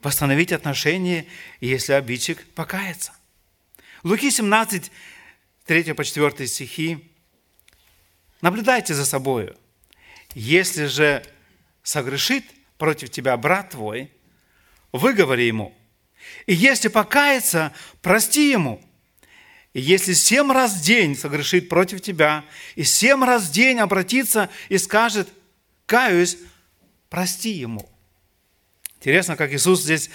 восстановить 0.00 0.52
отношения, 0.52 1.26
если 1.60 1.92
обидчик 1.92 2.46
покается. 2.54 3.12
Луки 4.02 4.30
17, 4.30 4.92
3 5.64 5.92
по 5.94 6.04
4 6.04 6.46
стихи. 6.46 7.10
Наблюдайте 8.42 8.92
за 8.92 9.06
собою. 9.06 9.56
Если 10.34 10.86
же 10.86 11.24
согрешит 11.82 12.44
против 12.78 13.10
тебя 13.10 13.36
брат 13.36 13.70
твой, 13.70 14.10
выговори 14.92 15.46
ему. 15.46 15.74
И 16.46 16.54
если 16.54 16.88
покается, 16.88 17.72
прости 18.02 18.50
ему. 18.50 18.82
И 19.72 19.80
если 19.80 20.12
семь 20.12 20.52
раз 20.52 20.74
в 20.74 20.82
день 20.82 21.16
согрешит 21.16 21.68
против 21.68 22.00
тебя, 22.00 22.44
и 22.76 22.84
семь 22.84 23.24
раз 23.24 23.44
в 23.48 23.52
день 23.52 23.80
обратится 23.80 24.48
и 24.68 24.78
скажет, 24.78 25.28
каюсь, 25.86 26.38
прости 27.10 27.50
ему. 27.50 27.88
Интересно, 28.96 29.36
как 29.36 29.52
Иисус 29.52 29.82
здесь 29.82 30.10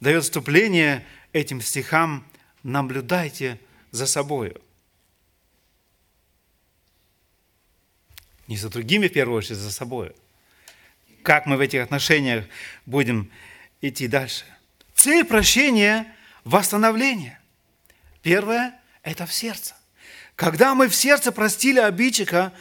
дает 0.00 0.24
вступление 0.24 1.06
этим 1.32 1.60
стихам. 1.60 2.26
Наблюдайте 2.62 3.60
за 3.90 4.06
собою. 4.06 4.60
Не 8.46 8.56
за 8.56 8.70
другими, 8.70 9.08
в 9.08 9.12
первую 9.12 9.38
очередь, 9.38 9.58
за 9.58 9.70
собой. 9.70 10.14
Как 11.24 11.46
мы 11.46 11.56
в 11.56 11.60
этих 11.60 11.82
отношениях 11.82 12.44
будем 12.84 13.32
идти 13.80 14.06
дальше. 14.06 14.44
Цель 14.94 15.24
прощения– 15.24 16.14
восстановление. 16.44 17.40
Первое– 18.20 18.78
это 19.02 19.24
в 19.24 19.32
сердце. 19.32 19.74
Когда 20.36 20.74
мы 20.74 20.86
в 20.86 20.94
сердце 20.94 21.32
простили 21.32 21.80
обидчика, 21.80 22.52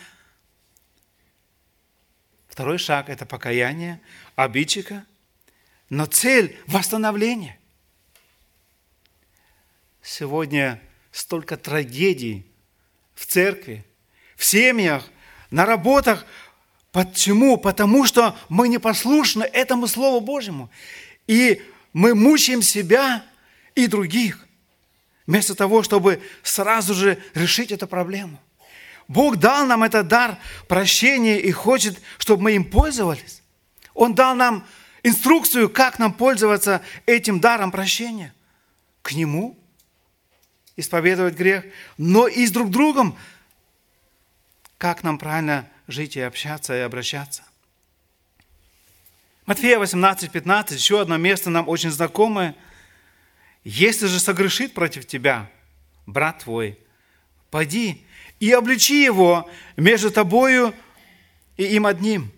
второй 2.47 2.77
шаг– 2.77 3.07
это 3.09 3.25
покаяние 3.25 3.99
обидчика, 4.37 5.05
но 5.89 6.05
цель– 6.05 6.57
восстановление. 6.65 7.59
Сегодня 10.01 10.81
столько 11.11 11.57
трагедий 11.57 12.49
в 13.13 13.25
церкви, 13.25 13.85
в 14.37 14.45
семьях, 14.45 15.09
на 15.53 15.65
работах. 15.65 16.25
Почему? 16.93 17.57
Потому 17.57 18.05
что 18.05 18.37
мы 18.49 18.67
не 18.67 18.77
послушны 18.77 19.43
этому 19.45 19.87
Слову 19.87 20.21
Божьему. 20.21 20.69
И 21.25 21.59
мы 21.91 22.13
мучаем 22.13 22.61
себя 22.61 23.25
и 23.73 23.87
других, 23.87 24.47
вместо 25.25 25.55
того, 25.55 25.81
чтобы 25.81 26.21
сразу 26.43 26.93
же 26.93 27.17
решить 27.33 27.71
эту 27.71 27.87
проблему. 27.87 28.39
Бог 29.07 29.37
дал 29.37 29.65
нам 29.65 29.83
этот 29.83 30.07
дар 30.07 30.37
прощения 30.67 31.39
и 31.39 31.51
хочет, 31.51 31.99
чтобы 32.19 32.43
мы 32.43 32.51
им 32.51 32.63
пользовались. 32.63 33.41
Он 33.95 34.13
дал 34.13 34.35
нам 34.35 34.63
инструкцию, 35.01 35.71
как 35.71 35.97
нам 35.97 36.13
пользоваться 36.13 36.83
этим 37.07 37.39
даром 37.39 37.71
прощения. 37.71 38.35
К 39.01 39.13
Нему 39.13 39.57
исповедовать 40.75 41.33
грех, 41.33 41.65
но 41.97 42.27
и 42.27 42.45
с 42.45 42.51
друг 42.51 42.69
другом, 42.69 43.17
как 44.77 45.01
нам 45.01 45.17
правильно 45.17 45.67
жить 45.87 46.15
и 46.15 46.21
общаться 46.21 46.75
и 46.75 46.79
обращаться. 46.79 47.43
Матфея 49.45 49.77
18, 49.77 50.31
15, 50.31 50.77
еще 50.77 51.01
одно 51.01 51.17
место 51.17 51.49
нам 51.49 51.67
очень 51.67 51.91
знакомое. 51.91 52.55
«Если 53.63 54.07
же 54.07 54.19
согрешит 54.19 54.73
против 54.73 55.05
тебя 55.05 55.49
брат 56.05 56.39
твой, 56.39 56.77
пойди 57.49 58.05
и 58.39 58.51
обличи 58.51 59.03
его 59.03 59.49
между 59.77 60.11
тобою 60.11 60.73
и 61.57 61.63
им 61.63 61.85
одним. 61.85 62.31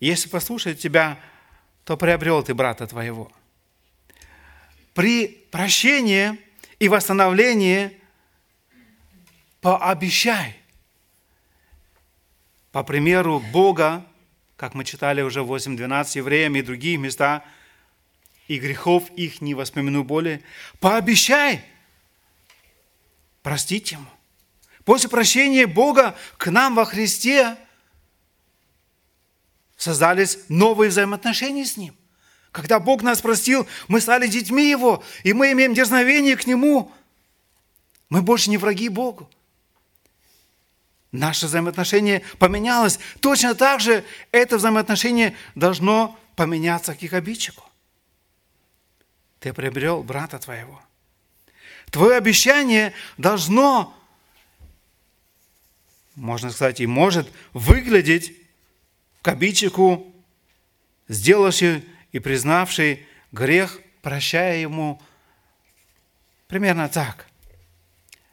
Если 0.00 0.28
послушает 0.28 0.78
тебя, 0.78 1.18
то 1.84 1.96
приобрел 1.96 2.42
ты 2.42 2.54
брата 2.54 2.86
твоего». 2.86 3.30
При 4.94 5.28
прощении 5.50 6.38
и 6.78 6.88
восстановлении 6.88 7.98
пообещай. 9.60 10.61
По 12.72 12.82
примеру 12.82 13.38
Бога, 13.52 14.04
как 14.56 14.74
мы 14.74 14.84
читали 14.84 15.20
уже 15.20 15.42
в 15.42 15.52
8.12 15.52 16.16
евреям 16.16 16.56
и 16.56 16.62
другие 16.62 16.96
места, 16.96 17.44
и 18.48 18.58
грехов 18.58 19.10
их 19.10 19.42
не 19.42 19.54
воспомяну 19.54 20.04
более, 20.04 20.42
пообещай 20.80 21.62
простить 23.42 23.92
ему. 23.92 24.06
После 24.84 25.08
прощения 25.08 25.66
Бога 25.66 26.16
к 26.38 26.50
нам 26.50 26.74
во 26.74 26.86
Христе 26.86 27.56
создались 29.76 30.38
новые 30.48 30.88
взаимоотношения 30.88 31.66
с 31.66 31.76
Ним. 31.76 31.94
Когда 32.52 32.80
Бог 32.80 33.02
нас 33.02 33.20
простил, 33.20 33.66
мы 33.86 34.00
стали 34.00 34.26
детьми 34.26 34.68
Его, 34.68 35.04
и 35.24 35.32
мы 35.32 35.52
имеем 35.52 35.74
дерзновение 35.74 36.36
к 36.36 36.46
Нему. 36.46 36.90
Мы 38.08 38.22
больше 38.22 38.50
не 38.50 38.58
враги 38.58 38.88
Богу. 38.88 39.30
Наше 41.12 41.46
взаимоотношение 41.46 42.22
поменялось. 42.38 42.98
Точно 43.20 43.54
так 43.54 43.80
же 43.80 44.02
это 44.32 44.56
взаимоотношение 44.56 45.36
должно 45.54 46.18
поменяться 46.36 46.94
к 46.94 47.02
их 47.02 47.12
обидчику. 47.12 47.64
Ты 49.38 49.52
приобрел 49.52 50.02
брата 50.02 50.38
твоего. 50.38 50.82
Твое 51.90 52.16
обещание 52.16 52.94
должно, 53.18 53.94
можно 56.14 56.50
сказать, 56.50 56.80
и 56.80 56.86
может 56.86 57.30
выглядеть 57.52 58.34
к 59.20 59.28
обидчику, 59.28 60.14
сделавший 61.08 61.84
и 62.12 62.20
признавший 62.20 63.06
грех, 63.32 63.80
прощая 64.00 64.60
ему 64.60 65.02
примерно 66.48 66.88
так. 66.88 67.26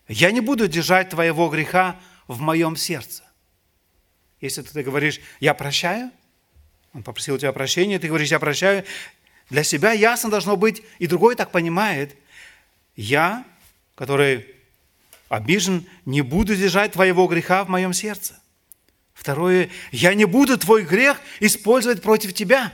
Я 0.07 0.31
не 0.31 0.39
буду 0.39 0.69
держать 0.69 1.09
твоего 1.09 1.49
греха 1.49 1.99
в 2.29 2.39
моем 2.39 2.77
сердце. 2.77 3.23
Если 4.39 4.61
ты 4.61 4.83
говоришь, 4.83 5.19
я 5.39 5.53
прощаю, 5.53 6.11
он 6.93 7.03
попросил 7.03 7.35
у 7.35 7.37
тебя 7.39 7.51
прощения, 7.51 7.99
ты 7.99 8.07
говоришь, 8.07 8.29
я 8.29 8.39
прощаю, 8.39 8.85
для 9.49 9.63
себя 9.63 9.91
ясно 9.91 10.29
должно 10.29 10.55
быть, 10.55 10.83
и 10.99 11.07
другой 11.07 11.35
так 11.35 11.51
понимает, 11.51 12.15
я, 12.95 13.43
который 13.95 14.45
обижен, 15.27 15.87
не 16.05 16.21
буду 16.21 16.55
держать 16.55 16.93
твоего 16.93 17.27
греха 17.27 17.65
в 17.65 17.69
моем 17.69 17.93
сердце. 17.93 18.39
Второе, 19.13 19.69
я 19.91 20.13
не 20.13 20.25
буду 20.25 20.57
твой 20.57 20.83
грех 20.83 21.19
использовать 21.39 22.01
против 22.01 22.33
тебя. 22.33 22.71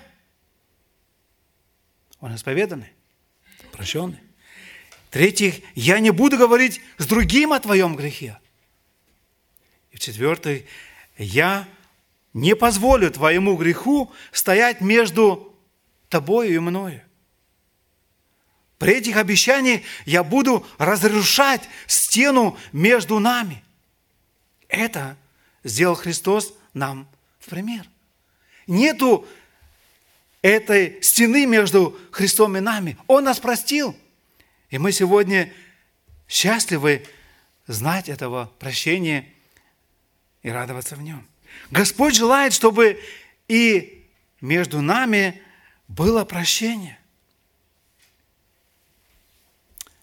Он 2.19 2.35
исповеданный, 2.35 2.91
прощенный. 3.71 4.19
третьих, 5.11 5.61
я 5.75 5.99
не 5.99 6.11
буду 6.11 6.37
говорить 6.37 6.81
с 6.97 7.07
другим 7.07 7.53
о 7.53 7.59
твоем 7.61 7.95
грехе. 7.95 8.37
И 9.95 9.97
в-четвертых, 9.97 10.63
я 11.17 11.65
не 12.33 12.53
позволю 12.53 13.09
твоему 13.11 13.55
греху 13.55 14.11
стоять 14.33 14.81
между 14.81 15.55
тобою 16.09 16.53
и 16.53 16.59
мною. 16.59 17.01
При 18.77 18.95
этих 18.95 19.15
обещаниях 19.15 19.83
я 20.05 20.25
буду 20.25 20.67
разрушать 20.77 21.61
стену 21.87 22.57
между 22.73 23.19
нами. 23.19 23.63
Это 24.67 25.15
сделал 25.63 25.95
Христос 25.95 26.53
нам 26.73 27.07
в 27.39 27.49
пример. 27.49 27.85
Нету 28.67 29.25
этой 30.41 31.01
стены 31.01 31.45
между 31.45 31.97
Христом 32.11 32.57
и 32.57 32.59
нами. 32.59 32.97
Он 33.07 33.23
нас 33.23 33.39
простил. 33.39 33.95
И 34.69 34.77
мы 34.77 34.91
сегодня 34.91 35.53
счастливы 36.27 37.05
знать 37.65 38.09
этого 38.09 38.51
прощения 38.59 39.31
и 40.45 40.49
радоваться 40.51 40.95
в 40.95 41.01
нем. 41.01 41.27
Господь 41.71 42.15
желает, 42.15 42.53
чтобы 42.53 43.01
и 43.47 44.07
между 44.41 44.79
нами 44.79 45.41
было 45.87 46.23
прощение. 46.23 46.99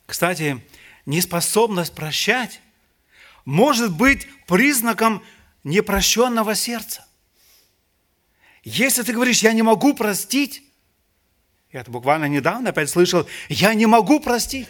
Кстати, 0.05 0.61
неспособность 1.07 1.95
прощать 1.95 2.61
может 3.45 3.93
быть 3.97 4.27
признаком 4.49 5.25
непрощенного 5.63 6.57
сердца. 6.57 7.07
Если 8.65 9.05
ты 9.05 9.13
говоришь, 9.13 9.45
я 9.45 9.53
не 9.53 9.63
могу 9.63 9.95
простить, 9.95 10.65
я 11.71 11.83
это 11.83 11.91
буквально 11.93 12.25
недавно 12.25 12.71
опять 12.71 12.91
слышал, 12.91 13.29
я 13.49 13.75
не 13.75 13.87
могу 13.87 14.19
простить. 14.19 14.67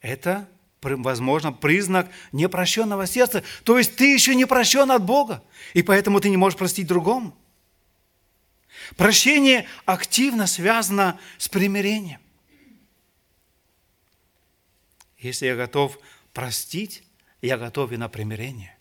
Это 0.00 0.48
возможно, 0.94 1.52
признак 1.52 2.10
непрощенного 2.32 3.06
сердца. 3.06 3.42
То 3.64 3.78
есть 3.78 3.96
ты 3.96 4.12
еще 4.12 4.34
не 4.34 4.46
прощен 4.46 4.90
от 4.90 5.04
Бога, 5.04 5.42
и 5.74 5.82
поэтому 5.82 6.20
ты 6.20 6.30
не 6.30 6.36
можешь 6.36 6.58
простить 6.58 6.86
другому. 6.86 7.36
Прощение 8.96 9.66
активно 9.84 10.46
связано 10.46 11.18
с 11.38 11.48
примирением. 11.48 12.20
Если 15.18 15.46
я 15.46 15.56
готов 15.56 15.98
простить, 16.32 17.02
я 17.42 17.58
готов 17.58 17.92
и 17.92 17.96
на 17.96 18.08
примирение. 18.08 18.76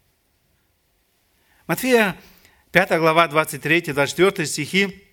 Матфея 1.65 2.15
5 2.71 2.99
глава 2.99 3.27
23-24 3.27 4.45
стихи 4.45 5.03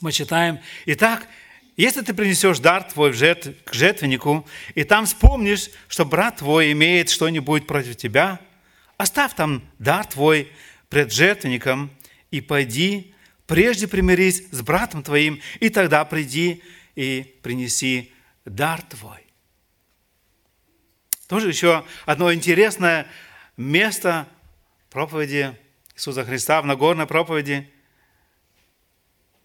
мы 0.00 0.10
читаем. 0.10 0.58
Итак, 0.86 1.28
если 1.76 2.02
ты 2.02 2.14
принесешь 2.14 2.60
дар 2.60 2.84
твой 2.84 3.10
в 3.10 3.14
жертв, 3.14 3.50
к 3.64 3.74
жертвеннику, 3.74 4.46
и 4.74 4.84
там 4.84 5.06
вспомнишь, 5.06 5.70
что 5.88 6.04
брат 6.04 6.36
твой 6.36 6.72
имеет 6.72 7.10
что-нибудь 7.10 7.66
против 7.66 7.96
тебя, 7.96 8.40
оставь 8.96 9.34
там 9.34 9.62
дар 9.78 10.06
твой 10.06 10.52
пред 10.88 11.12
жертвенником 11.12 11.90
и 12.30 12.40
пойди, 12.40 13.14
прежде 13.46 13.88
примирись 13.88 14.46
с 14.52 14.62
братом 14.62 15.02
твоим, 15.02 15.40
и 15.58 15.68
тогда 15.68 16.04
приди 16.04 16.62
и 16.94 17.38
принеси 17.42 18.12
дар 18.44 18.80
твой. 18.82 19.26
Тоже 21.26 21.48
еще 21.48 21.84
одно 22.06 22.32
интересное 22.32 23.08
место 23.56 24.28
проповеди 24.90 25.58
Иисуса 25.96 26.24
Христа 26.24 26.62
в 26.62 26.66
Нагорной 26.66 27.06
проповеди. 27.06 27.68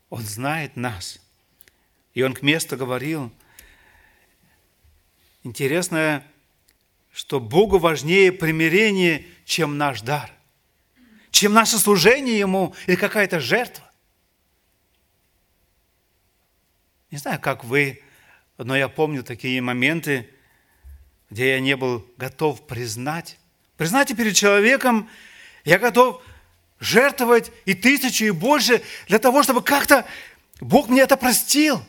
Он 0.10 0.22
знает 0.22 0.76
нас– 0.76 1.20
и 2.20 2.22
он 2.22 2.34
к 2.34 2.42
месту 2.42 2.76
говорил, 2.76 3.32
интересно, 5.44 6.22
что 7.14 7.40
Богу 7.40 7.78
важнее 7.78 8.34
примирение, 8.34 9.26
чем 9.46 9.78
наш 9.78 10.02
дар, 10.02 10.30
чем 11.32 11.54
наше 11.54 11.78
служение 11.78 12.38
Ему 12.38 12.76
или 12.88 12.98
какая-то 12.98 13.40
жертва. 13.40 13.90
Не 17.10 17.20
знаю, 17.20 17.40
как 17.40 17.64
вы, 17.64 18.04
но 18.58 18.76
я 18.76 18.90
помню 18.90 19.24
такие 19.24 19.62
моменты, 19.62 20.30
где 21.30 21.52
я 21.52 21.62
не 21.62 21.78
был 21.78 22.06
готов 22.18 22.68
признать. 22.68 23.38
Признать 23.78 24.14
перед 24.18 24.36
человеком 24.36 25.10
я 25.64 25.80
готов 25.80 26.22
жертвовать 26.82 27.50
и 27.64 27.74
тысячу, 27.76 28.26
и 28.26 28.32
больше 28.32 28.84
для 29.08 29.20
того, 29.20 29.42
чтобы 29.42 29.64
как-то 29.64 30.06
Бог 30.60 30.90
мне 30.90 31.00
это 31.00 31.16
простил 31.16 31.82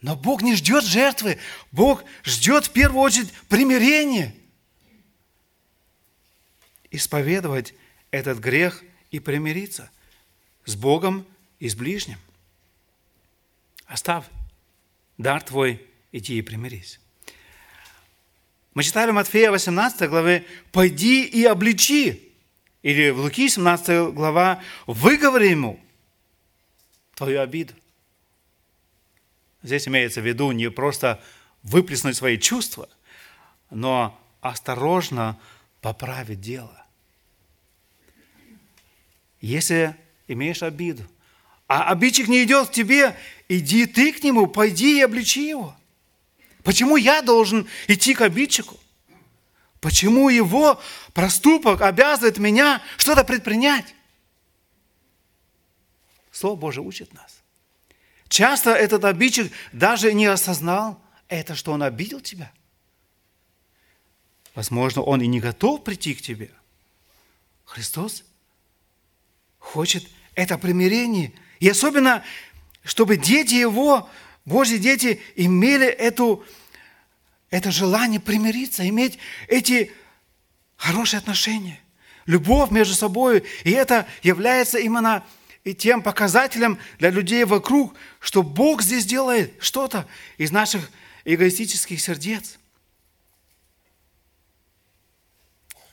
но 0.00 0.14
Бог 0.14 0.42
не 0.42 0.54
ждет 0.54 0.84
жертвы. 0.84 1.38
Бог 1.72 2.04
ждет 2.24 2.66
в 2.66 2.70
первую 2.70 3.02
очередь 3.02 3.32
примирения. 3.48 4.34
Исповедовать 6.90 7.74
этот 8.10 8.38
грех 8.38 8.82
и 9.10 9.18
примириться 9.18 9.90
с 10.64 10.76
Богом 10.76 11.26
и 11.58 11.68
с 11.68 11.74
ближним. 11.74 12.18
Оставь 13.86 14.24
дар 15.16 15.42
твой, 15.42 15.84
иди 16.12 16.38
и 16.38 16.42
примирись. 16.42 17.00
Мы 18.74 18.84
читали 18.84 19.10
Матфея 19.10 19.50
18 19.50 20.08
главе 20.08 20.46
«Пойди 20.70 21.24
и 21.24 21.44
обличи». 21.44 22.32
Или 22.82 23.10
в 23.10 23.18
Луки 23.20 23.48
17 23.48 24.14
глава 24.14 24.62
«Выговори 24.86 25.50
ему 25.50 25.80
твою 27.16 27.40
обиду». 27.40 27.74
Здесь 29.62 29.88
имеется 29.88 30.20
в 30.20 30.26
виду 30.26 30.50
не 30.52 30.70
просто 30.70 31.22
выплеснуть 31.62 32.16
свои 32.16 32.38
чувства, 32.38 32.88
но 33.70 34.18
осторожно 34.40 35.38
поправить 35.80 36.40
дело. 36.40 36.84
Если 39.40 39.96
имеешь 40.26 40.62
обиду, 40.62 41.04
а 41.66 41.90
обидчик 41.90 42.28
не 42.28 42.42
идет 42.44 42.68
к 42.68 42.72
тебе, 42.72 43.16
иди 43.48 43.86
ты 43.86 44.12
к 44.12 44.22
нему, 44.22 44.46
пойди 44.46 44.98
и 44.98 45.02
обличи 45.02 45.48
его. 45.48 45.76
Почему 46.64 46.96
я 46.96 47.22
должен 47.22 47.68
идти 47.86 48.14
к 48.14 48.22
обидчику? 48.22 48.78
Почему 49.80 50.28
его 50.28 50.80
проступок 51.12 51.82
обязывает 51.82 52.38
меня 52.38 52.82
что-то 52.96 53.22
предпринять? 53.22 53.94
Слово 56.32 56.56
Божие 56.56 56.84
учит 56.84 57.12
нас. 57.14 57.37
Часто 58.28 58.70
этот 58.70 59.04
обидчик 59.04 59.52
даже 59.72 60.12
не 60.12 60.26
осознал 60.26 61.00
это, 61.28 61.54
что 61.54 61.72
он 61.72 61.82
обидел 61.82 62.20
тебя. 62.20 62.52
Возможно, 64.54 65.02
он 65.02 65.22
и 65.22 65.26
не 65.26 65.40
готов 65.40 65.84
прийти 65.84 66.14
к 66.14 66.22
тебе. 66.22 66.50
Христос 67.64 68.24
хочет 69.58 70.08
это 70.34 70.58
примирение. 70.58 71.32
И 71.60 71.68
особенно, 71.68 72.24
чтобы 72.82 73.16
дети 73.16 73.54
Его, 73.54 74.08
Божьи 74.44 74.78
дети, 74.78 75.20
имели 75.36 75.86
эту, 75.86 76.44
это 77.50 77.70
желание 77.70 78.20
примириться, 78.20 78.88
иметь 78.88 79.18
эти 79.46 79.92
хорошие 80.76 81.18
отношения, 81.18 81.80
любовь 82.26 82.70
между 82.70 82.94
собой. 82.94 83.44
И 83.64 83.70
это 83.70 84.06
является 84.22 84.78
именно 84.78 85.24
и 85.68 85.74
тем 85.74 86.02
показателем 86.02 86.78
для 86.98 87.10
людей 87.10 87.44
вокруг, 87.44 87.94
что 88.20 88.42
Бог 88.42 88.80
здесь 88.80 89.04
делает 89.04 89.52
что-то 89.60 90.08
из 90.38 90.50
наших 90.50 90.90
эгоистических 91.26 92.00
сердец. 92.00 92.58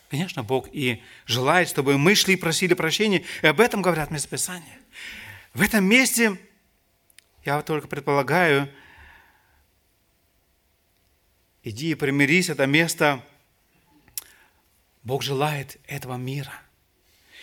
Конечно, 0.09 0.43
Бог 0.43 0.69
и 0.71 1.03
желает, 1.25 1.67
чтобы 1.67 1.97
мы 1.97 2.15
шли 2.15 2.35
и 2.35 2.37
просили 2.37 2.73
прощения, 2.73 3.25
и 3.41 3.47
об 3.47 3.59
этом 3.59 3.81
говорят 3.81 4.11
Местописания. 4.11 4.79
В 5.53 5.61
этом 5.61 5.83
месте, 5.83 6.37
я 7.43 7.61
только 7.61 7.89
предполагаю, 7.89 8.71
иди 11.63 11.91
и 11.91 11.95
примирись, 11.95 12.47
это 12.47 12.65
место, 12.65 13.21
Бог 15.03 15.21
желает 15.21 15.81
этого 15.85 16.15
мира– 16.15 16.53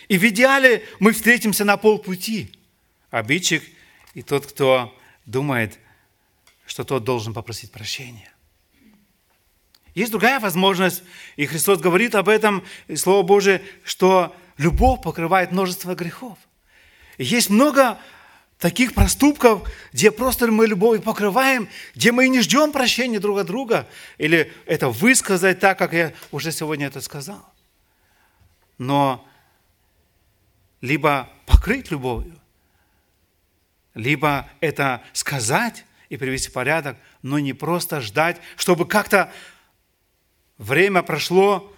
и 0.07 0.17
в 0.17 0.23
идеале 0.27 0.83
мы 0.99 1.13
встретимся 1.13 1.65
на 1.65 1.77
полпути. 1.77 2.51
Обидчик 3.09 3.63
и 4.13 4.21
тот, 4.21 4.45
кто 4.45 4.97
думает, 5.25 5.79
что 6.65 6.83
тот 6.83 7.03
должен 7.03 7.33
попросить 7.33 7.71
прощения. 7.71 8.31
Есть 9.95 10.11
другая 10.11 10.39
возможность, 10.39 11.03
и 11.35 11.45
Христос 11.45 11.79
говорит 11.79 12.15
об 12.15 12.27
этом, 12.27 12.63
и 12.87 12.95
Слово 12.95 13.21
Божие, 13.23 13.61
что 13.83 14.35
любовь 14.57 15.01
покрывает 15.03 15.51
множество 15.51 15.93
грехов. 15.93 16.37
И 17.17 17.23
есть 17.23 17.49
много 17.49 17.99
таких 18.57 18.93
проступков, 18.93 19.69
где 19.91 20.09
просто 20.09 20.47
мы 20.47 20.65
любовью 20.65 21.01
покрываем, 21.01 21.69
где 21.93 22.11
мы 22.11 22.27
не 22.27 22.41
ждем 22.41 22.71
прощения 22.71 23.19
друг 23.19 23.37
от 23.37 23.47
друга, 23.47 23.87
или 24.17 24.51
это 24.65 24.89
высказать 24.89 25.59
так, 25.59 25.77
как 25.77 25.93
я 25.93 26.13
уже 26.31 26.51
сегодня 26.51 26.87
это 26.87 27.01
сказал. 27.01 27.45
Но 28.77 29.27
либо 30.83 31.29
покрыть 31.45 31.91
любовью, 31.91 32.37
либо 33.93 34.49
это 34.59 35.01
сказать 35.13 35.85
и 36.09 36.17
привести 36.17 36.49
в 36.49 36.51
порядок, 36.51 36.97
но 37.21 37.39
не 37.39 37.53
просто 37.53 38.01
ждать, 38.01 38.41
чтобы 38.57 38.85
как-то 38.85 39.31
время 40.57 41.01
прошло, 41.01 41.73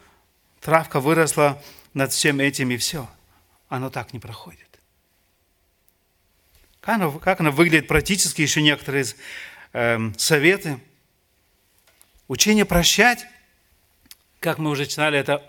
травка 0.60 1.00
выросла 1.00 1.62
над 1.94 2.13
всем 2.13 2.39
этим 2.39 2.72
и 2.72 2.78
все. 2.78 3.08
Оно 3.70 3.91
так 3.91 4.12
не 4.12 4.18
проходит. 4.18 4.80
Как 6.82 6.96
оно, 6.96 7.12
как 7.12 7.39
оно 7.41 7.52
выглядит 7.52 7.88
практически, 7.88 8.41
еще 8.41 8.63
некоторые 8.63 9.06
э, 9.74 10.00
советы. 10.18 10.80
Учение 12.28 12.65
прощать, 12.65 13.28
как 14.39 14.58
мы 14.58 14.72
уже 14.72 14.88
читали, 14.88 15.20
это 15.20 15.48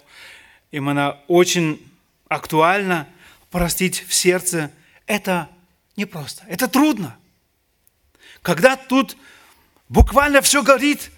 именно 0.71 1.19
очень 1.27 1.81
актуально– 2.29 3.09
простить 3.50 4.04
в 4.06 4.14
сердце, 4.14 4.70
это 5.06 5.48
непросто, 5.96 6.44
это 6.48 6.68
трудно. 6.68 7.16
Когда 8.42 8.76
тут 8.76 9.16
буквально 9.88 10.40
все 10.42 10.62
горит, 10.62 11.11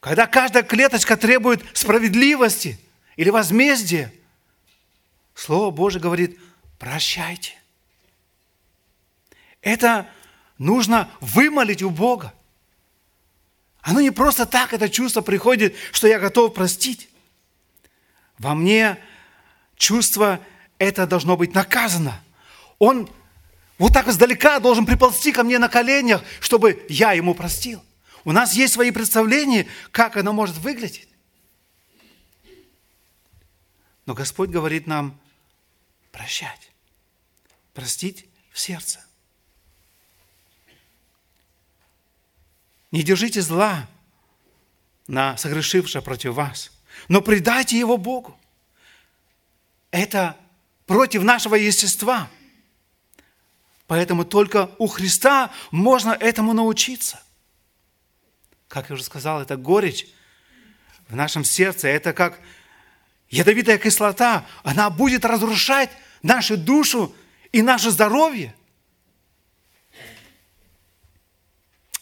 когда 0.00 0.26
каждая 0.26 0.62
клеточка 0.62 1.16
требует 1.16 1.64
справедливости 1.74 2.78
или 3.16 3.30
возмездия, 3.30 4.12
Слово 5.38 5.70
Божие 5.70 6.02
говорит, 6.02 6.36
прощайте. 6.80 7.54
Это 9.62 10.10
нужно 10.58 11.08
вымолить 11.20 11.80
у 11.80 11.90
Бога. 11.90 12.34
Оно 13.80 14.00
не 14.00 14.10
просто 14.10 14.46
так, 14.46 14.72
это 14.72 14.88
чувство 14.88 15.20
приходит, 15.20 15.76
что 15.92 16.08
я 16.08 16.18
готов 16.18 16.54
простить. 16.54 17.08
Во 18.36 18.56
мне 18.56 18.98
чувство 19.76 20.40
это 20.78 21.06
должно 21.06 21.36
быть 21.36 21.54
наказано. 21.54 22.20
Он 22.78 23.10
вот 23.78 23.92
так 23.92 24.08
издалека 24.08 24.58
должен 24.60 24.86
приползти 24.86 25.32
ко 25.32 25.44
мне 25.44 25.58
на 25.58 25.68
коленях, 25.68 26.22
чтобы 26.40 26.84
я 26.88 27.12
ему 27.12 27.34
простил. 27.34 27.82
У 28.24 28.32
нас 28.32 28.54
есть 28.54 28.74
свои 28.74 28.90
представления, 28.90 29.66
как 29.90 30.16
оно 30.16 30.32
может 30.32 30.56
выглядеть. 30.56 31.08
Но 34.06 34.14
Господь 34.14 34.50
говорит 34.50 34.86
нам 34.86 35.18
прощать, 36.10 36.72
простить 37.74 38.26
в 38.50 38.58
сердце. 38.58 39.04
Не 42.90 43.02
держите 43.02 43.42
зла 43.42 43.86
на 45.06 45.36
согрешившего 45.36 46.02
против 46.02 46.34
вас. 46.34 46.70
но 47.08 47.20
предайте 47.20 47.78
его 47.78 47.96
Богу. 47.96 48.38
Это 49.90 50.36
против 50.88 51.22
нашего 51.22 51.54
естества. 51.54 52.28
Поэтому 53.86 54.24
только 54.24 54.70
у 54.78 54.86
Христа 54.86 55.52
можно 55.70 56.10
этому 56.12 56.54
научиться. 56.54 57.22
Как 58.68 58.88
я 58.88 58.94
уже 58.94 59.04
сказал, 59.04 59.40
это 59.40 59.56
горечь 59.56 60.08
в 61.08 61.14
нашем 61.14 61.44
сердце. 61.44 61.88
Это 61.88 62.12
как 62.12 62.40
ядовитая 63.28 63.78
кислота. 63.78 64.46
Она 64.64 64.88
будет 64.88 65.24
разрушать 65.24 65.90
нашу 66.22 66.56
душу 66.56 67.14
и 67.52 67.60
наше 67.60 67.90
здоровье. 67.90 68.54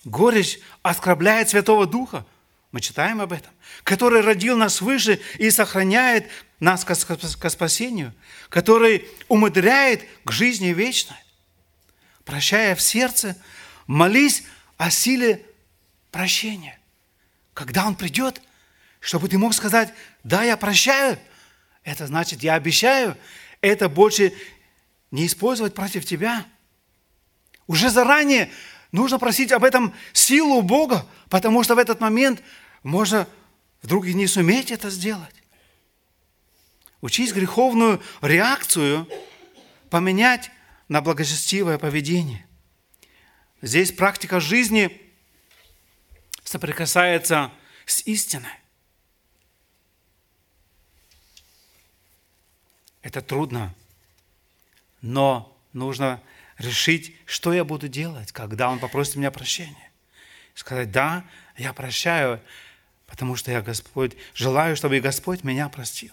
Горечь 0.05 0.61
оскорбляет 0.83 1.49
Святого 1.49 1.87
Духа. 1.87 2.25
Мы 2.71 2.81
читаем 2.81 3.21
об 3.21 3.33
этом. 3.33 3.53
Который 3.83 4.21
родил 4.21 4.57
нас 4.57 4.81
выше 4.81 5.21
и 5.39 5.51
сохраняет 5.51 6.29
нас 6.61 6.85
к 6.85 6.95
спасению. 7.51 8.15
Который 8.49 9.09
умудряет 9.29 10.05
к 10.25 10.33
жизни 10.33 10.69
вечной. 10.69 11.17
Прощая 12.25 12.75
в 12.75 12.81
сердце, 12.81 13.37
молись 13.87 14.43
о 14.77 14.91
силе 14.91 15.45
прощения. 16.11 16.79
Когда 17.55 17.87
Он 17.87 17.95
придет, 17.95 18.41
чтобы 19.01 19.29
ты 19.29 19.39
мог 19.39 19.55
сказать, 19.55 19.93
да, 20.25 20.43
я 20.43 20.57
прощаю, 20.57 21.19
это 21.85 22.07
значит, 22.07 22.43
я 22.43 22.55
обещаю, 22.55 23.17
это 23.61 23.89
больше 23.89 24.33
не 25.11 25.27
использовать 25.27 25.75
против 25.75 26.05
тебя. 26.05 26.45
Уже 27.67 27.91
заранее 27.91 28.51
нужно 28.93 29.19
просить 29.19 29.53
об 29.53 29.65
этом 29.65 29.95
силу 30.13 30.63
Бога, 30.63 31.07
потому 31.29 31.63
что 31.63 31.75
в 31.75 31.79
этот 31.79 32.01
момент 32.01 32.43
можно 32.83 33.29
вдруг 33.83 34.07
и 34.07 34.15
не 34.15 34.27
суметь 34.27 34.71
это 34.71 34.91
сделать. 34.91 35.35
Учись 37.07 37.33
греховную 37.33 38.03
реакцию 38.21 39.09
поменять 39.91 40.51
на 40.89 41.01
благочестивое 41.01 41.79
поведение. 41.79 42.45
Здесь 43.63 43.93
практика 43.93 44.41
жизни 44.41 45.01
соприкасается 46.43 47.53
с 47.85 48.01
истиной. 48.07 48.51
Это 53.03 53.23
трудно, 53.23 53.73
но 55.01 55.57
нужно 55.73 56.21
решить, 56.59 57.15
что 57.25 57.53
я 57.53 57.63
буду 57.63 57.87
делать, 57.87 58.33
когда 58.33 58.69
он 58.69 58.81
попросит 58.81 59.15
меня 59.15 59.31
прощения. 59.31 59.93
Сказать, 60.57 60.91
да, 60.91 61.25
я 61.57 61.73
прощаю, 61.73 62.43
потому 63.07 63.37
что 63.37 63.53
я 63.53 63.63
Господь, 63.63 64.17
желаю, 64.35 64.75
чтобы 64.75 64.97
и 64.97 65.01
Господь 65.01 65.45
меня 65.45 65.69
простил. 65.69 66.13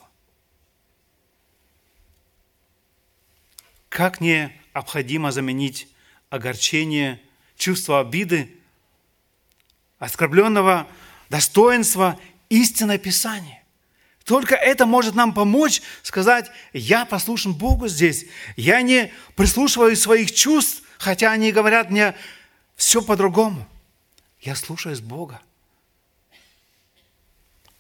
Как 3.94 4.22
необходимо 4.22 5.32
заменить 5.32 5.88
огорчение, 6.32 7.22
чувство 7.56 8.00
обиды, 8.00 8.52
оскорбленного 10.00 10.88
достоинства 11.30 12.20
истинное 12.50 12.98
Писание. 12.98 13.64
Только 14.24 14.56
это 14.56 14.88
может 14.88 15.14
нам 15.14 15.32
помочь 15.32 15.84
сказать, 16.02 16.50
я 16.74 17.06
послушен 17.06 17.54
Богу 17.54 17.88
здесь. 17.88 18.26
Я 18.56 18.82
не 18.82 19.14
прислушиваюсь 19.36 20.02
своих 20.02 20.32
чувств, 20.32 20.82
хотя 20.98 21.32
они 21.32 21.52
говорят 21.52 21.92
мне 21.92 22.16
все 22.76 23.00
по-другому. 23.00 23.64
Я 24.42 24.56
слушаюсь 24.56 25.02
Бога. 25.02 25.40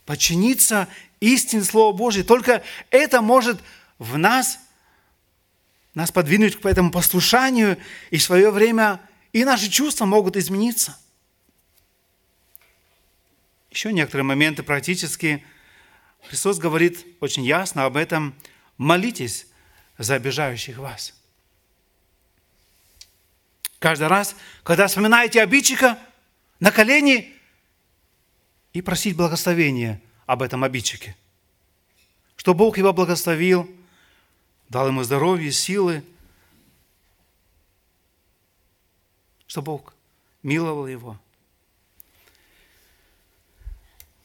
Подчиниться 0.06 0.88
истине 1.21 1.63
Слова 1.63 1.91
Божьего. 1.91 2.23
Только 2.23 2.62
это 2.91 3.23
может 3.23 3.60
в 3.97 4.15
нас, 4.19 4.60
нас 5.93 6.12
подвинуть 6.12 6.60
к 6.60 6.65
этому 6.65 6.91
послушанию, 6.91 7.77
и 8.10 8.17
в 8.17 8.23
свое 8.23 8.51
время 8.51 8.99
и 9.32 9.43
наши 9.43 9.69
чувства 9.69 10.06
могут 10.06 10.38
измениться. 10.38 10.97
Еще 13.71 13.91
некоторые 13.91 14.25
моменты 14.25 14.63
практические– 14.63 15.43
Христос 16.27 16.58
говорит 16.58 17.06
очень 17.19 17.43
ясно 17.43 17.86
об 17.86 17.97
этом. 17.97 18.36
Молитесь 18.77 19.47
за 19.97 20.15
обижающих 20.15 20.77
вас. 20.77 21.13
Каждый 23.79 24.08
раз, 24.08 24.36
когда 24.63 24.88
вспоминаете 24.88 25.41
обидчика, 25.41 25.99
на 26.60 26.71
колени 26.71 27.34
и 28.71 28.82
просить 28.82 29.17
благословения 29.17 30.01
об 30.25 30.41
этом 30.41 30.63
обидчике. 30.63 31.15
Что 32.38 32.53
Бог 32.53 32.77
его 32.77 32.93
благословил, 32.93 33.69
дал 34.69 34.88
ему 34.88 35.04
здоровье, 35.04 35.52
силы, 35.52 36.04
что 39.47 39.62
Бог 39.62 39.93
миловал 40.41 40.88
его. 40.88 41.19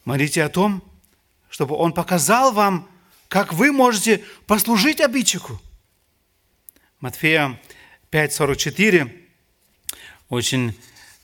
Молите 0.04 0.42
о 0.42 0.48
том, 0.48 0.82
чтобы 1.50 1.74
Он 1.74 1.92
показал 1.92 2.52
вам, 2.52 2.88
как 3.28 3.52
вы 3.52 3.72
можете 3.72 4.24
послужить 4.46 5.00
обидчику. 5.00 5.60
Матфея 7.00 7.60
5.44, 8.10 9.26
очень 10.30 10.74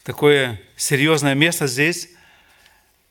такое 0.02 0.60
серьезное 0.76 1.34
место 1.34 1.66
здесь. 1.66 2.10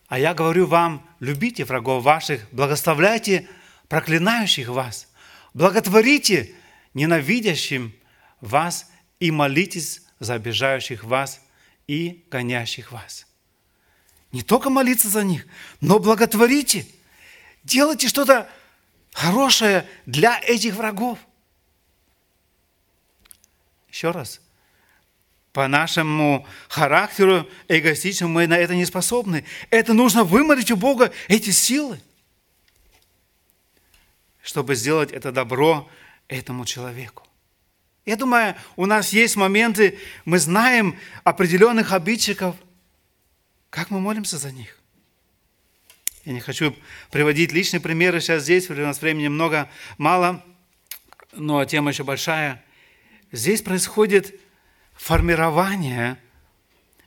А 0.08 0.20
я 0.20 0.36
говорю 0.36 0.68
вам, 0.68 1.04
любите 1.20 1.66
врагов 1.66 2.04
ваших, 2.04 2.48
благословляйте 2.52 3.50
проклинающих 3.90 4.70
вас, 4.70 5.08
благотворите 5.54 6.54
ненавидящим 6.94 7.94
вас 8.42 8.90
и 9.20 9.32
молитесь 9.32 10.02
за 10.20 10.36
обижающих 10.36 11.04
вас 11.04 11.42
и 11.88 12.26
гонящих 12.30 12.92
вас. 12.92 13.28
Не 14.32 14.42
только 14.42 14.70
молиться 14.70 15.10
за 15.10 15.24
них, 15.24 15.46
но 15.82 16.00
благотворите– 16.00 16.86
Делайте 17.64 18.08
что-то 18.08 18.50
хорошее 19.14 19.88
для 20.06 20.40
этих 20.40 20.76
врагов. 20.76 21.18
Еще 23.90 24.12
раз. 24.12 24.42
По 25.54 25.68
нашему 25.68 26.48
характеру 26.68 27.48
эгоистичному 27.68 28.34
мы 28.34 28.48
на 28.48 28.58
это 28.58 28.76
не 28.76 28.86
способны. 28.86 29.46
Это 29.70 29.94
нужно 29.94 30.24
вымолить 30.24 30.72
у 30.72 30.76
Бога 30.76 31.14
эти 31.28 31.52
силы, 31.52 32.02
чтобы 34.44 34.76
сделать 34.76 35.12
это 35.12 35.32
добро 35.32 35.90
этому 36.28 36.66
человеку. 36.66 37.26
Я 38.06 38.18
думаю, 38.18 38.56
у 38.76 38.86
нас 38.86 39.14
есть 39.14 39.38
моменты, 39.38 39.98
мы 40.26 40.38
знаем 40.38 41.00
определенных 41.24 41.94
обидчиков, 41.94 42.56
как 43.70 43.90
мы 43.90 44.02
молимся 44.02 44.38
за 44.38 44.52
них. 44.52 44.78
Я 46.26 46.34
не 46.34 46.42
хочу 46.42 46.76
приводить 47.10 47.54
личные 47.54 47.80
примеры 47.80 48.20
сейчас 48.20 48.44
здесь, 48.44 48.70
у 48.70 48.74
нас 48.74 49.02
времени 49.02 49.30
много, 49.30 49.70
мало, 49.98 50.44
но 51.32 51.64
тема 51.64 51.92
еще 51.92 52.04
большая. 52.04 52.64
Здесь 53.32 53.62
происходит 53.62 54.40
формирование 54.94 56.18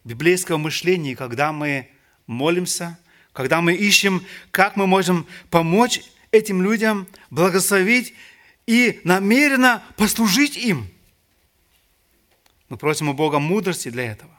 библейского 0.05 0.57
мышления, 0.57 1.15
когда 1.15 1.53
мы 1.53 1.91
молимся, 2.27 2.99
когда 3.35 3.61
мы 3.61 3.75
ищем, 3.75 4.25
как 4.51 4.77
мы 4.77 4.87
можем 4.87 5.27
помочь 5.51 6.01
этим 6.31 6.63
людям, 6.63 7.07
благословить 7.31 8.15
и 8.67 9.01
намеренно 9.05 9.83
послужить 9.97 10.57
им. 10.57 10.89
Мы 12.69 12.77
просим 12.77 13.09
у 13.09 13.15
Бога 13.15 13.39
мудрости 13.39 13.91
для 13.91 14.11
этого, 14.13 14.37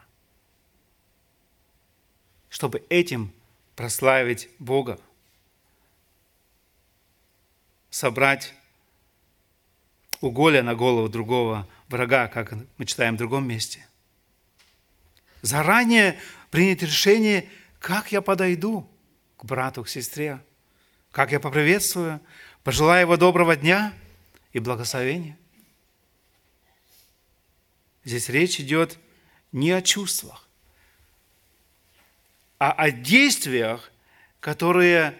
чтобы 2.49 2.83
этим 2.89 3.31
прославить 3.75 4.49
Бога, 4.59 4.99
собрать 7.89 8.53
уголья 10.19 10.63
на 10.63 10.75
голову 10.75 11.07
другого 11.07 11.67
врага, 11.87 12.27
как 12.27 12.53
мы 12.77 12.85
читаем 12.85 13.15
в 13.15 13.17
другом 13.17 13.47
месте. 13.47 13.85
Заранее 15.41 16.19
принять 16.51 16.81
решение, 16.81 17.49
как 17.79 18.11
я 18.11 18.21
подойду 18.21 18.89
к 19.37 19.45
брату, 19.45 19.83
к 19.83 19.89
сестре, 19.89 20.41
как 21.17 21.31
я 21.31 21.39
поприветствую, 21.39 22.21
пожелаю 22.63 23.01
его 23.01 23.17
доброго 23.17 23.55
дня 23.55 23.91
и 24.53 24.59
благословения. 24.59 25.35
Здесь 28.03 28.29
речь 28.29 28.59
идет 28.59 28.99
не 29.51 29.71
о 29.71 29.81
чувствах, 29.81 30.47
а 32.59 32.71
о 32.71 32.91
действиях, 32.91 33.91
которые 34.39 35.17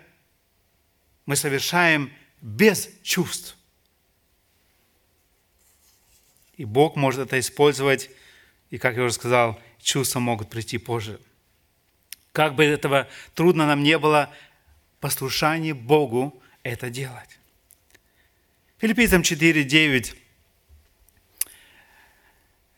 мы 1.26 1.36
совершаем 1.36 2.14
без 2.42 2.92
чувств. 3.02 3.58
И 6.58 6.66
Бог 6.66 6.96
может 6.96 7.22
это 7.22 7.40
использовать, 7.40 8.12
и, 8.70 8.78
как 8.78 8.98
я 8.98 9.04
уже 9.06 9.16
сказал, 9.16 9.60
чувства 9.82 10.20
могут 10.20 10.48
прийти 10.48 10.78
позже. 10.78 11.20
Как 12.34 12.54
бы 12.54 12.64
этого 12.64 13.08
трудно 13.34 13.66
нам 13.66 13.82
не 13.82 13.98
было, 13.98 14.32
послушании 15.00 15.72
Богу 15.72 16.42
это 16.64 16.90
делать. 16.90 17.40
Филиппийцам 18.80 19.24
4, 19.24 19.64
9. 19.64 20.16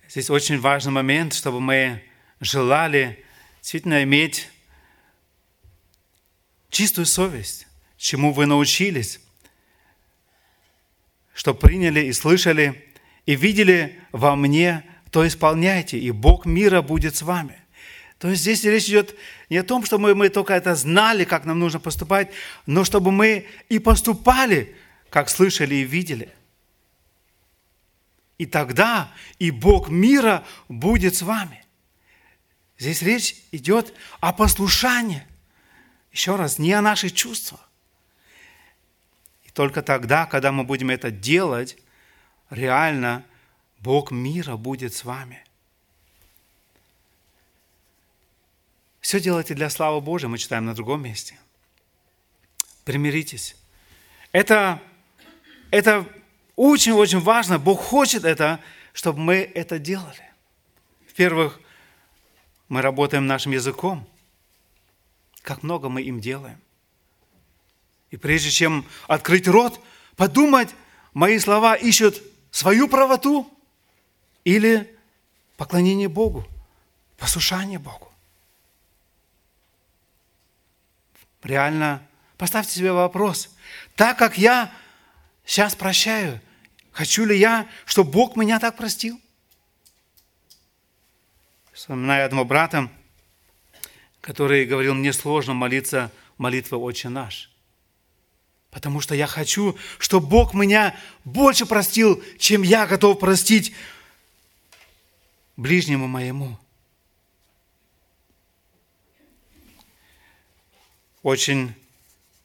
Здесь 0.08 0.30
очень 0.30 0.60
важный 0.60 0.92
момент, 0.92 1.34
чтобы 1.34 1.60
мы 1.60 2.04
желали 2.40 3.24
действительно 3.62 4.04
иметь 4.04 4.50
чистую 6.70 7.06
совесть, 7.06 7.68
чему 7.98 8.34
вы 8.34 8.46
научились, 8.46 9.20
что 11.34 11.54
приняли 11.54 12.06
и 12.06 12.14
слышали, 12.14 12.92
и 13.26 13.36
видели 13.36 14.00
во 14.12 14.36
мне, 14.36 14.84
то 15.12 15.28
исполняйте, 15.28 16.00
и 16.00 16.12
Бог 16.12 16.46
мира 16.46 16.82
будет 16.82 17.16
с 17.16 17.22
вами. 17.22 17.62
То 18.20 18.30
есть 18.30 18.42
здесь 18.42 18.64
речь 18.66 18.90
идет 18.90 19.16
не 19.50 19.58
о 19.58 19.64
том, 19.64 19.86
что 19.86 19.98
мы, 19.98 20.14
мы 20.14 20.28
только 20.28 20.54
это 20.54 20.76
знали, 20.76 21.24
как 21.24 21.46
нам 21.46 21.58
нужно 21.58 21.80
поступать, 21.80 22.30
но 22.66 22.84
чтобы 22.84 23.12
мы 23.12 23.48
и 23.70 23.80
поступали, 23.80 24.76
как 25.10 25.30
слышали 25.30 25.76
и 25.76 25.86
видели. 25.86 26.30
И 28.38 28.46
тогда 28.46 29.12
и 29.40 29.52
Бог 29.52 29.90
мира 29.90 30.46
будет 30.68 31.16
с 31.16 31.22
вами. 31.22 31.64
Здесь 32.78 33.02
речь 33.02 33.36
идет 33.52 33.94
о 34.20 34.34
послушании. 34.34 35.26
Еще 36.12 36.36
раз, 36.36 36.60
не 36.60 36.74
о 36.74 36.82
наших 36.82 37.14
чувствах. 37.14 37.70
И 39.44 39.50
только 39.50 39.82
тогда, 39.82 40.26
когда 40.26 40.52
мы 40.52 40.66
будем 40.66 40.90
это 40.90 41.10
делать, 41.10 41.78
реально 42.50 43.24
Бог 43.80 44.12
мира 44.12 44.58
будет 44.58 44.94
с 44.94 45.06
вами. 45.06 45.44
Все 49.02 49.20
делайте 49.20 49.54
для 49.54 49.70
славы 49.70 50.02
Божьей, 50.02 50.28
мы 50.28 50.38
читаем 50.38 50.66
на 50.66 50.76
другом 50.76 51.04
месте. 51.04 51.38
Примиритесь. 52.84 53.56
Это, 54.32 54.82
это 55.72 56.06
очень-очень 56.56 57.20
важно. 57.20 57.60
Бог 57.60 57.82
хочет 57.82 58.26
это, 58.26 58.60
чтобы 58.94 59.20
мы 59.20 59.36
это 59.36 59.80
делали. 59.80 60.30
В-первых, 61.08 61.60
мы 62.68 62.82
работаем 62.82 63.26
нашим 63.26 63.54
языком. 63.54 64.08
Как 65.42 65.64
много 65.64 65.90
мы 65.90 66.02
им 66.02 66.20
делаем. 66.20 66.60
И 68.12 68.18
прежде 68.18 68.50
чем 68.50 68.86
открыть 69.08 69.48
рот, 69.48 69.80
подумать, 70.16 70.70
мои 71.14 71.40
слова 71.40 71.76
ищут 71.76 72.22
свою 72.52 72.88
правоту 72.88 73.52
или 74.44 74.96
поклонение 75.58 76.10
Богу, 76.10 76.46
послушание 77.18 77.80
Богу. 77.80 78.09
Реально, 81.44 82.06
поставьте 82.38 82.74
себе 82.74 82.92
вопрос. 82.92 83.50
Так 83.96 84.18
как 84.18 84.38
я 84.38 84.72
сейчас 85.46 85.76
прощаю, 85.76 86.42
хочу 86.92 87.26
ли 87.26 87.38
я, 87.38 87.68
чтобы 87.86 88.12
Бог 88.12 88.36
меня 88.36 88.60
так 88.60 88.76
простил? 88.78 89.20
Вспоминаю 91.74 92.26
одного 92.26 92.46
брата, 92.46 92.90
который 94.22 94.66
говорил, 94.66 94.94
мне 94.94 95.14
сложно 95.14 95.54
молиться 95.54 96.12
молитвы 96.38 96.78
«Отче 96.78 97.10
наш». 97.10 97.50
Потому 98.70 99.02
что 99.02 99.16
я 99.16 99.26
хочу, 99.28 99.78
чтобы 99.98 100.28
Бог 100.28 100.54
меня 100.54 100.96
больше 101.24 101.66
простил, 101.66 102.22
чем 102.38 102.62
я 102.62 102.86
готов 102.86 103.20
простить 103.20 103.74
ближнему 105.58 106.08
моему. 106.08 106.58
Очень 111.30 111.76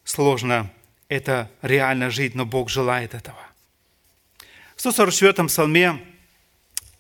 сложно 0.05 0.71
это 1.09 1.51
реально 1.63 2.11
жить, 2.11 2.35
но 2.35 2.45
Бог 2.45 2.69
желает 2.69 3.15
этого. 3.15 3.39
В 4.77 4.85
144-м 4.85 5.47
псалме 5.47 6.07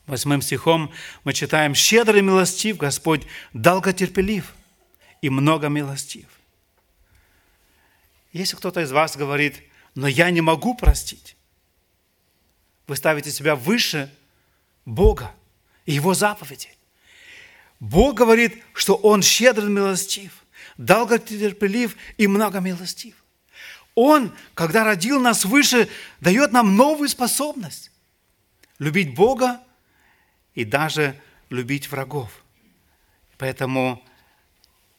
Восьмым 0.07 0.41
стихом 0.41 0.91
мы 1.24 1.35
читаем 1.35 1.74
«Щедрый 1.74 2.22
милостив 2.22 2.78
Господь, 2.78 3.26
долготерпелив 3.53 4.55
и 5.20 5.28
много 5.28 5.68
милостив». 5.68 6.24
Если 8.32 8.57
кто-то 8.57 8.80
из 8.80 8.91
вас 8.91 9.14
говорит, 9.18 9.62
но 9.95 10.07
я 10.07 10.30
не 10.30 10.41
могу 10.41 10.74
простить, 10.74 11.37
вы 12.87 12.97
ставите 12.97 13.30
себя 13.30 13.57
выше 13.57 14.11
Бога 14.87 15.35
и 15.85 15.93
Его 15.93 16.14
заповеди. 16.14 16.70
Бог 17.78 18.14
говорит, 18.14 18.62
что 18.72 18.95
Он 18.95 19.20
щедрый 19.20 19.68
милостив, 19.68 20.43
долготерпелив 20.77 21.97
и 22.16 22.27
много 22.27 22.61
милостив. 22.61 23.14
Он, 23.95 24.33
когда 24.55 24.85
родил 24.85 25.20
нас 25.20 25.45
выше, 25.45 25.89
дает 26.20 26.53
нам 26.53 26.77
новую 26.77 27.09
способность 27.09 27.91
любить 28.79 29.14
Бога 29.14 29.61
и 30.55 30.64
даже 30.64 31.20
любить 31.49 31.91
врагов. 31.91 32.45
Поэтому 33.39 34.05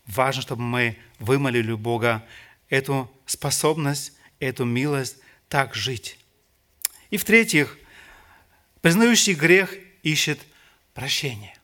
важно, 0.05 0.41
чтобы 0.41 0.61
мы 0.61 0.97
вымолили 1.19 1.71
у 1.71 1.77
Бога 1.77 2.25
эту 2.69 3.11
способность, 3.25 4.13
эту 4.39 4.65
милость 4.65 5.17
так 5.49 5.75
жить. 5.75 6.17
И 7.09 7.17
в-третьих, 7.17 7.77
признающий 8.81 9.33
грех 9.33 9.73
ищет 10.03 10.39
прощение. 10.93 11.57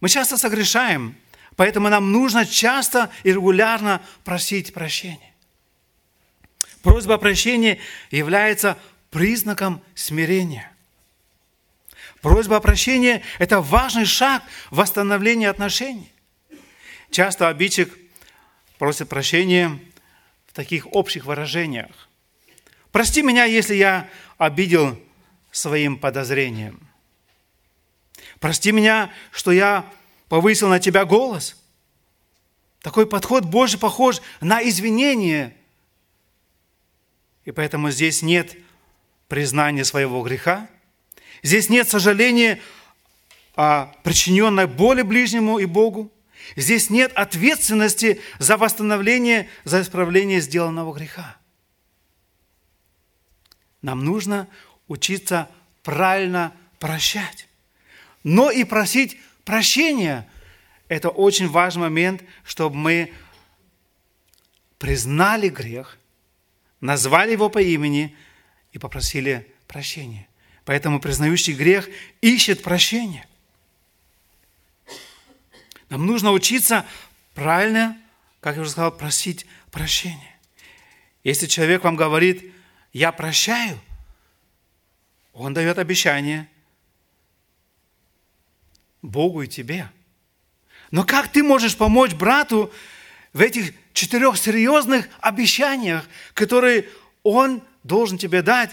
Мы 0.00 0.08
часто 0.08 0.38
согрешаем, 0.38 1.16
поэтому 1.60 1.90
нам 1.90 2.10
нужно 2.10 2.46
часто 2.46 3.10
и 3.22 3.34
регулярно 3.34 4.00
просить 4.24 4.72
прощения. 4.72 5.34
Просьба 6.82 7.16
о 7.16 7.18
прощении 7.18 7.78
является 8.10 8.78
признаком 9.10 9.82
смирения– 9.94 10.72
Просьба 12.22 12.56
о 12.56 12.60
прощении– 12.60 13.22
это 13.38 13.60
важный 13.60 14.04
шаг 14.06 14.42
в 14.70 14.76
восстановлении 14.76 15.46
отношений. 15.46 16.10
Часто 17.10 17.48
обидчик 17.48 17.94
просит 18.78 19.08
прощения 19.08 19.78
в 20.46 20.52
таких 20.54 20.86
общих 20.86 21.24
выражениях. 21.24 22.08
«Прости 22.90 23.22
меня, 23.22 23.44
если 23.44 23.74
я 23.74 24.08
обидел 24.36 24.98
своим 25.50 25.98
подозрением. 25.98 26.80
Прости 28.38 28.72
меня, 28.72 29.10
что 29.30 29.50
я 29.50 29.90
повысил 30.30 30.68
на 30.68 30.80
тебя 30.80 31.04
голос». 31.04 31.54
Такой 32.80 33.06
подход 33.06 33.44
больше 33.44 33.76
похож 33.76 34.22
на 34.40 34.66
извинение. 34.66 35.54
И 37.44 37.52
поэтому 37.52 37.90
здесь 37.90 38.22
нет 38.22 38.56
признания 39.28 39.84
своего 39.84 40.22
греха– 40.22 40.66
Здесь 41.42 41.68
нет 41.68 41.88
сожаления 41.88 42.60
о 43.56 43.86
причиненной 44.02 44.66
боли 44.66 45.02
ближнему 45.02 45.58
и 45.58 45.64
Богу. 45.64 46.12
Здесь 46.56 46.90
нет 46.90 47.12
ответственности 47.14 48.20
за 48.38 48.56
восстановление, 48.56 49.48
за 49.64 49.82
исправление 49.82 50.40
сделанного 50.40 50.92
греха. 50.94 51.36
Нам 53.82 54.04
нужно 54.04 54.48
учиться 54.88 55.48
правильно 55.82 56.52
прощать. 56.78 57.48
Но 58.24 58.50
и 58.50 58.64
просить 58.64 59.18
прощения– 59.44 60.28
это 60.90 61.08
очень 61.08 61.48
важный 61.48 61.82
момент, 61.82 62.24
чтобы 62.42 62.74
мы 62.74 63.12
признали 64.76 65.48
грех, 65.48 65.96
назвали 66.80 67.30
его 67.30 67.48
по 67.48 67.62
имени 67.62 68.16
и 68.72 68.78
попросили 68.78 69.54
прощения. 69.68 70.26
Поэтому 70.64 70.98
признающий 71.00 71.54
грех 71.54 71.88
ищет 72.20 72.64
прощения. 72.64 73.24
Нам 75.90 76.06
нужно 76.06 76.32
учиться 76.32 76.84
правильно, 77.34 77.96
как 78.40 78.56
я 78.56 78.62
уже 78.62 78.72
сказал, 78.72 78.90
просить 78.90 79.46
прощения. 79.70 80.36
Если 81.22 81.46
человек 81.46 81.84
вам 81.84 81.94
говорит, 81.94 82.52
я 82.92 83.12
прощаю, 83.12 83.80
он 85.32 85.54
дает 85.54 85.78
обещание 85.78 86.48
Богу 89.02 89.42
и 89.42 89.48
тебе. 89.48 89.88
Но 90.90 91.04
как 91.04 91.28
ты 91.28 91.42
можешь 91.42 91.76
помочь 91.76 92.12
брату 92.14 92.72
в 93.32 93.40
этих 93.40 93.72
четырех 93.92 94.36
серьезных 94.36 95.08
обещаниях, 95.20 96.08
которые 96.34 96.88
он 97.22 97.62
должен 97.82 98.18
тебе 98.18 98.42
дать, 98.42 98.70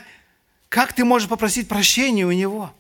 как 0.70 0.94
ты 0.94 1.06
можешь 1.06 1.30
попросить 1.30 1.68
прощения 1.68 2.26
у 2.26 2.32
него, 2.32 2.74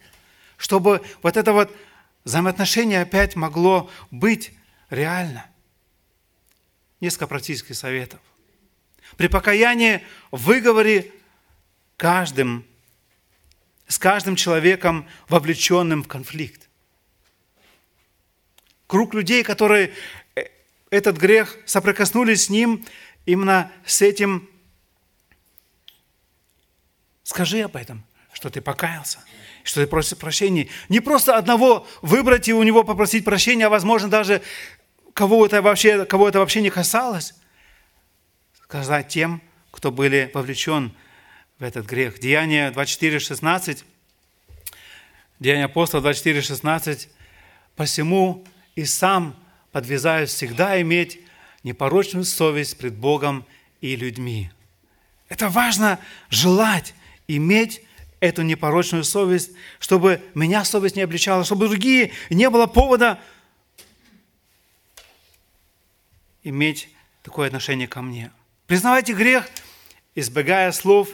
чтобы 0.57 1.01
вот 1.21 1.37
это 1.37 1.53
вот 1.53 1.75
взаимоотношение 2.23 3.01
опять 3.01 3.35
могло 3.35 3.89
быть 4.11 4.51
реально? 4.89 5.45
Несколько 6.99 7.27
практических 7.27 7.75
советов. 7.75 8.19
При 9.15 9.27
покаянии 9.27 10.03
выговори 10.31 11.13
каждым, 11.95 12.65
с 13.87 13.97
каждым 13.97 14.35
человеком, 14.35 15.07
вовлеченным 15.29 16.03
в 16.03 16.07
конфликт. 16.07 16.66
Круг 18.87 19.13
людей, 19.13 19.43
которые 19.43 19.93
э, 20.35 20.45
этот 20.89 21.17
грех, 21.17 21.57
соприкоснулись 21.65 22.45
с 22.45 22.49
ним, 22.49 22.85
именно 23.25 23.71
с 23.85 24.01
этим, 24.01 24.49
скажи 27.23 27.61
об 27.61 27.75
этом, 27.75 28.03
что 28.31 28.49
ты 28.49 28.61
покаялся, 28.61 29.19
что 29.63 29.81
ты 29.81 29.87
просишь 29.87 30.17
прощения. 30.17 30.69
Не 30.89 31.01
просто 31.01 31.35
одного 31.35 31.85
выбрать 32.01 32.47
и 32.47 32.53
у 32.53 32.63
него 32.63 32.83
попросить 32.83 33.25
прощения, 33.25 33.65
а 33.65 33.69
возможно 33.69 34.09
даже 34.09 34.41
кого 35.13 35.45
это 35.45 35.61
вообще, 35.61 36.05
кого 36.05 36.29
это 36.29 36.39
вообще 36.39 36.61
не 36.61 36.69
касалось, 36.69 37.33
сказать 38.63 39.09
тем, 39.09 39.41
кто 39.71 39.91
были 39.91 40.31
вовлечен 40.33 40.95
в 41.59 41.63
этот 41.63 41.85
грех. 41.85 42.19
Деяние 42.19 42.71
24, 42.71 43.19
16, 43.19 43.83
Деяние 45.39 45.65
апостола 45.65 46.01
24, 46.01 46.41
16. 46.41 47.09
«Посему 47.75 48.43
и 48.77 48.85
сам 48.85 49.35
подвязаюсь 49.71 50.29
всегда 50.29 50.79
иметь 50.81 51.19
непорочную 51.63 52.23
совесть 52.23 52.77
пред 52.77 52.95
Богом 52.95 53.45
и 53.81 53.95
людьми». 53.95 54.51
Это 55.29 55.49
важно 55.49 55.99
желать 56.29 56.93
иметь 57.27 57.81
эту 58.19 58.43
непорочную 58.43 59.03
совесть, 59.03 59.51
чтобы 59.79 60.21
меня 60.33 60.63
совесть 60.63 60.95
не 60.95 61.01
обличала, 61.01 61.43
чтобы 61.43 61.67
другие 61.67 62.11
не 62.29 62.49
было 62.49 62.67
повода 62.67 63.19
иметь 66.43 66.89
такое 67.23 67.47
отношение 67.47 67.87
ко 67.87 68.01
мне. 68.01 68.31
Признавайте 68.67 69.13
грех, 69.13 69.49
избегая 70.15 70.71
слов 70.71 71.09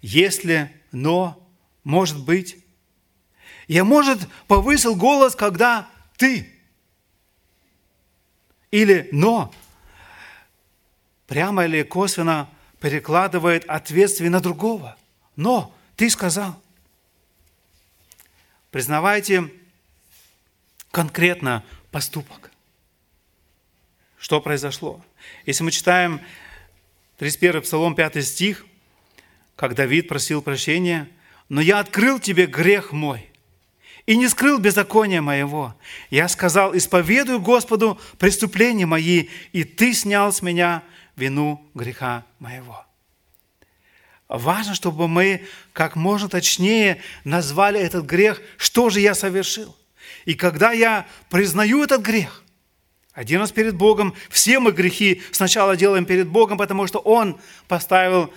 «если», 0.00 0.70
«но», 0.90 1.38
«может 1.84 2.24
быть». 2.24 2.56
Я, 3.68 3.84
может, 3.84 4.28
повысил 4.48 4.96
голос, 4.96 5.36
когда 5.36 5.88
ты. 6.16 6.51
Или 8.72 9.08
«но». 9.12 9.54
Прямо 11.28 11.64
или 11.64 11.82
косвенно 11.84 12.48
перекладывает 12.80 13.64
ответственность 13.66 14.32
на 14.32 14.40
другого. 14.40 14.96
Но 15.36 15.72
ты 15.96 16.10
сказал. 16.10 16.60
Признавайте 18.70 19.50
конкретно 20.90 21.64
поступок. 21.90 22.50
Что 24.18 24.40
произошло? 24.40 25.02
Если 25.46 25.62
мы 25.62 25.70
читаем 25.70 26.20
31 27.18 27.62
Псалом, 27.62 27.94
5 27.94 28.24
стих, 28.24 28.66
как 29.56 29.74
Давид 29.74 30.08
просил 30.08 30.42
прощения, 30.42 31.08
«Но 31.48 31.60
я 31.60 31.80
открыл 31.80 32.18
тебе 32.18 32.46
грех 32.46 32.92
мой, 32.92 33.30
и 34.06 34.16
не 34.16 34.28
скрыл 34.28 34.58
беззакония 34.58 35.22
моего. 35.22 35.74
Я 36.10 36.28
сказал, 36.28 36.76
исповедую 36.76 37.40
Господу 37.40 38.00
преступления 38.18 38.86
мои, 38.86 39.28
и 39.52 39.64
Ты 39.64 39.94
снял 39.94 40.32
с 40.32 40.42
меня 40.42 40.82
вину 41.16 41.64
греха 41.74 42.24
моего». 42.38 42.84
Важно, 44.28 44.74
чтобы 44.74 45.08
мы 45.08 45.46
как 45.74 45.94
можно 45.94 46.26
точнее 46.26 47.02
назвали 47.22 47.78
этот 47.78 48.06
грех, 48.06 48.40
что 48.56 48.88
же 48.88 49.00
я 49.00 49.14
совершил. 49.14 49.76
И 50.24 50.34
когда 50.34 50.72
я 50.72 51.06
признаю 51.28 51.84
этот 51.84 52.00
грех, 52.00 52.42
один 53.12 53.40
раз 53.40 53.52
перед 53.52 53.76
Богом. 53.76 54.14
Все 54.30 54.58
мы 54.58 54.72
грехи 54.72 55.22
сначала 55.32 55.76
делаем 55.76 56.06
перед 56.06 56.28
Богом, 56.28 56.56
потому 56.56 56.86
что 56.86 56.98
Он 56.98 57.38
поставил 57.68 58.32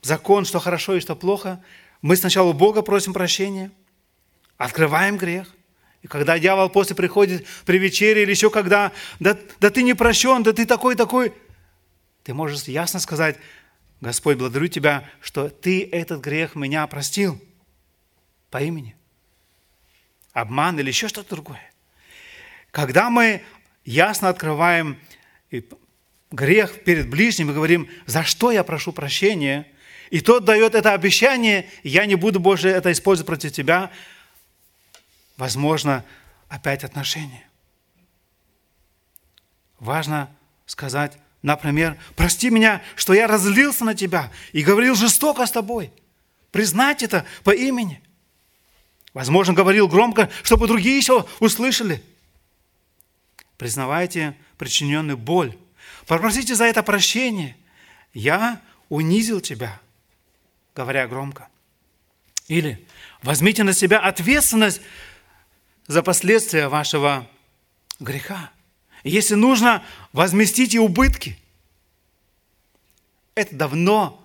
закон, 0.00 0.46
что 0.46 0.58
хорошо 0.58 0.96
и 0.96 1.00
что 1.00 1.14
плохо. 1.14 1.62
Мы 2.00 2.16
сначала 2.16 2.48
у 2.48 2.52
Бога 2.54 2.82
просим 2.82 3.12
прощения, 3.12 3.70
открываем 4.56 5.16
грех. 5.16 5.54
И 6.02 6.06
когда 6.06 6.38
дьявол 6.38 6.68
после 6.68 6.94
приходит 6.94 7.46
при 7.64 7.78
вечере 7.78 8.22
или 8.22 8.30
еще 8.30 8.50
когда, 8.50 8.92
да, 9.20 9.38
да 9.60 9.70
ты 9.70 9.82
не 9.82 9.94
прощен, 9.94 10.42
да 10.42 10.52
ты 10.52 10.66
такой-такой, 10.66 11.32
ты 12.22 12.34
можешь 12.34 12.64
ясно 12.64 13.00
сказать, 13.00 13.36
Господь, 14.00 14.36
благодарю 14.36 14.68
Тебя, 14.68 15.08
что 15.22 15.48
Ты 15.48 15.88
этот 15.90 16.20
грех 16.20 16.54
меня 16.54 16.86
простил 16.86 17.40
по 18.50 18.62
имени. 18.62 18.96
Обман 20.34 20.78
или 20.78 20.88
еще 20.88 21.08
что-то 21.08 21.30
другое. 21.30 21.72
Когда 22.70 23.08
мы 23.08 23.42
ясно 23.84 24.28
открываем 24.28 24.98
грех 26.30 26.82
перед 26.84 27.08
ближним 27.08 27.50
и 27.50 27.54
говорим, 27.54 27.88
за 28.06 28.24
что 28.24 28.50
я 28.50 28.64
прошу 28.64 28.92
прощения, 28.92 29.66
и 30.10 30.20
тот 30.20 30.44
дает 30.44 30.74
это 30.74 30.92
обещание, 30.92 31.70
я 31.82 32.04
не 32.06 32.14
буду 32.14 32.40
больше 32.40 32.68
это 32.68 32.92
использовать 32.92 33.26
против 33.26 33.52
тебя, 33.52 33.90
возможно, 35.36 36.04
опять 36.48 36.84
отношения. 36.84 37.46
Важно 39.78 40.30
сказать, 40.66 41.18
например, 41.42 41.98
прости 42.16 42.50
меня, 42.50 42.82
что 42.96 43.12
я 43.12 43.26
разлился 43.26 43.84
на 43.84 43.94
тебя 43.94 44.30
и 44.52 44.62
говорил 44.62 44.94
жестоко 44.94 45.46
с 45.46 45.50
тобой. 45.50 45.92
Признать 46.50 47.02
это 47.02 47.26
по 47.42 47.50
имени. 47.50 48.02
Возможно, 49.12 49.54
говорил 49.54 49.88
громко, 49.88 50.30
чтобы 50.42 50.66
другие 50.66 50.96
еще 50.96 51.26
услышали– 51.40 52.02
Признавайте 53.56 54.36
причиненную 54.58 55.16
боль. 55.16 55.56
Попросите 56.06 56.54
за 56.54 56.64
это 56.64 56.82
прощение. 56.82 57.56
Я 58.12 58.60
унизил 58.88 59.40
тебя, 59.40 59.80
говоря 60.74 61.06
громко. 61.06 61.48
Или 62.48 62.86
возьмите 63.22 63.62
на 63.62 63.72
себя 63.72 64.00
ответственность 64.00 64.80
за 65.86 66.02
последствия 66.02 66.68
вашего 66.68 67.28
греха. 68.00 68.50
Если 69.02 69.34
нужно, 69.34 69.84
возместите 70.12 70.78
убытки. 70.78 71.38
Это 73.34 73.54
давно 73.54 74.24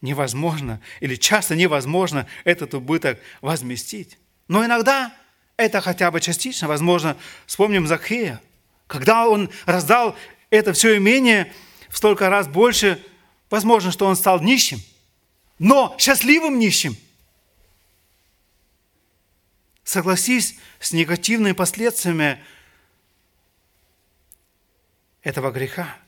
невозможно 0.00 0.80
или 1.00 1.16
часто 1.16 1.54
невозможно 1.54 2.26
этот 2.44 2.74
убыток 2.74 3.18
возместить. 3.40 4.18
Но 4.48 4.64
иногда 4.64 5.14
это 5.56 5.80
хотя 5.80 6.10
бы 6.10 6.20
частично, 6.20 6.68
возможно, 6.68 7.16
вспомним 7.46 7.86
Захея, 7.86 8.40
когда 8.86 9.28
он 9.28 9.50
раздал 9.66 10.16
это 10.48 10.72
все 10.72 10.96
имение 10.96 11.52
в 11.90 11.96
столько 11.98 12.30
раз 12.30 12.48
больше, 12.48 13.04
возможно, 13.50 13.90
что 13.90 14.06
он 14.06 14.16
стал 14.16 14.40
нищим, 14.40 14.80
но 15.58 15.94
счастливым 15.98 16.58
нищим. 16.58 16.96
Согласись 19.90 20.56
с 20.78 20.92
негативными 20.92 21.50
последствиями 21.50 22.40
этого 25.22 25.50
греха. 25.50 25.98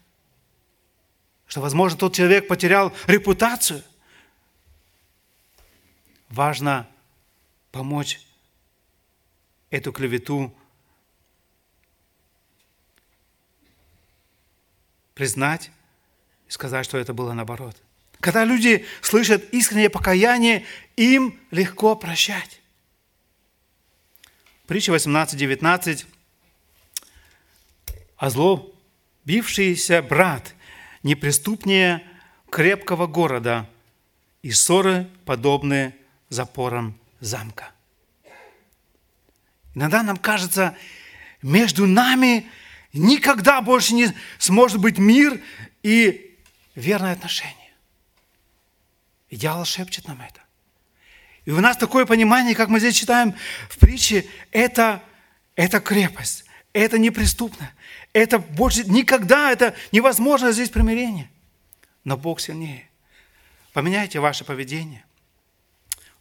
Что, 1.48 1.60
возможно, 1.60 1.98
тот 1.98 2.14
человек 2.14 2.46
потерял 2.46 2.94
репутацию. 3.08 3.82
Важно 6.28 6.88
помочь 7.72 8.20
эту 9.70 9.90
клевету 9.90 10.56
признать 15.14 15.72
и 16.46 16.52
сказать, 16.52 16.84
что 16.84 16.98
это 16.98 17.12
было 17.12 17.32
наоборот. 17.32 17.76
Когда 18.20 18.44
люди 18.44 18.86
слышат 19.00 19.42
искреннее 19.52 19.90
покаяние, 19.90 20.64
им 20.94 21.36
легко 21.50 21.96
прощать. 21.96 22.61
Притча 24.66 24.92
18.19. 24.92 26.06
А 28.16 28.30
зло 28.30 28.72
бившийся 29.24 30.02
брат 30.02 30.54
неприступнее 31.02 32.06
крепкого 32.50 33.06
города, 33.06 33.68
и 34.42 34.50
ссоры 34.50 35.08
подобны 35.24 35.94
запорам 36.28 36.98
замка. 37.20 37.70
Иногда 39.74 40.02
нам 40.02 40.16
кажется, 40.16 40.76
между 41.40 41.86
нами 41.86 42.50
никогда 42.92 43.60
больше 43.62 43.94
не 43.94 44.12
сможет 44.38 44.80
быть 44.80 44.98
мир 44.98 45.40
и 45.82 46.38
верное 46.74 47.12
отношение. 47.12 47.56
И 49.28 49.36
дьявол 49.36 49.64
шепчет 49.64 50.06
нам 50.06 50.20
это. 50.20 50.40
И 51.44 51.50
у 51.50 51.60
нас 51.60 51.76
такое 51.76 52.06
понимание, 52.06 52.54
как 52.54 52.68
мы 52.68 52.78
здесь 52.78 52.96
читаем 52.96 53.34
в 53.68 53.78
притче, 53.78 54.26
это, 54.52 55.02
это 55.56 55.80
крепость, 55.80 56.44
это 56.72 56.98
неприступно, 56.98 57.72
это 58.12 58.38
больше 58.38 58.84
никогда, 58.84 59.50
это 59.50 59.74
невозможно 59.90 60.52
здесь 60.52 60.70
примирение. 60.70 61.30
Но 62.04 62.16
Бог 62.16 62.40
сильнее. 62.40 62.88
Поменяйте 63.72 64.20
ваше 64.20 64.44
поведение. 64.44 65.04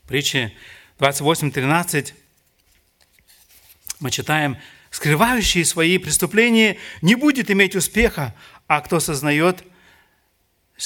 В 0.04 0.08
притче 0.08 0.54
28.13 1.00 2.14
мы 4.00 4.10
читаем, 4.10 4.58
скрывающий 4.90 5.64
свои 5.66 5.98
преступления 6.00 6.78
не 7.02 7.16
будет 7.16 7.52
иметь 7.52 7.76
успеха, 7.76 8.34
а 8.68 8.82
кто 8.82 9.00
сознает 9.00 9.64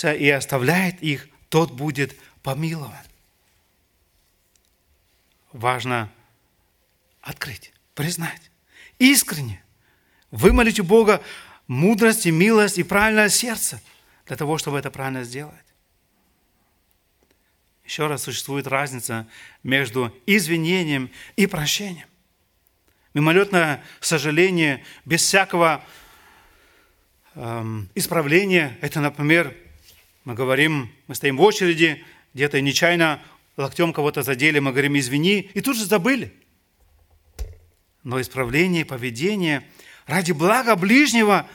и 0.03 0.29
оставляет 0.29 1.01
их, 1.01 1.29
тот 1.49 1.71
будет 1.71 2.15
помилован. 2.43 2.93
Важно 5.55 6.11
открыть, 7.21 7.71
признать, 7.93 8.51
искренне 8.99 9.63
Вымолите 10.29 10.83
Бога 10.83 11.23
мудрость 11.67 12.25
и 12.25 12.31
милость 12.31 12.77
и 12.77 12.83
правильное 12.83 13.29
сердце 13.29 13.81
для 14.25 14.35
того, 14.35 14.57
чтобы 14.57 14.77
это 14.77 14.91
правильно 14.91 15.23
сделать. 15.23 15.55
Еще 17.85 18.07
раз, 18.07 18.23
существует 18.23 18.67
разница 18.67 19.29
между 19.63 20.13
извинением 20.25 21.09
и 21.37 21.47
прощением. 21.47 22.07
Мимолетное 23.13 23.81
сожаление 24.01 24.83
без 25.05 25.21
всякого 25.21 25.81
эм, 27.35 27.89
исправления, 27.95 28.77
это, 28.81 28.99
например, 28.99 29.55
мы 30.25 30.33
говорим, 30.33 30.93
мы 31.07 31.15
стоим 31.15 31.37
в 31.37 31.41
очереди, 31.43 32.03
где-то 32.33 32.59
нечаянно 32.59 33.21
локтем 33.57 33.93
кого-то 33.93 34.23
задели, 34.23 34.59
мы 34.59 34.71
говорим 34.71 34.97
«извини», 34.97 35.49
и 35.53 35.61
тут 35.61 35.77
же 35.77 35.85
забыли. 35.85 36.33
Но 38.03 38.21
исправление 38.21 38.85
поведения 38.85 39.67
ради 40.05 40.31
блага 40.31 40.75
ближнего, 40.75 41.47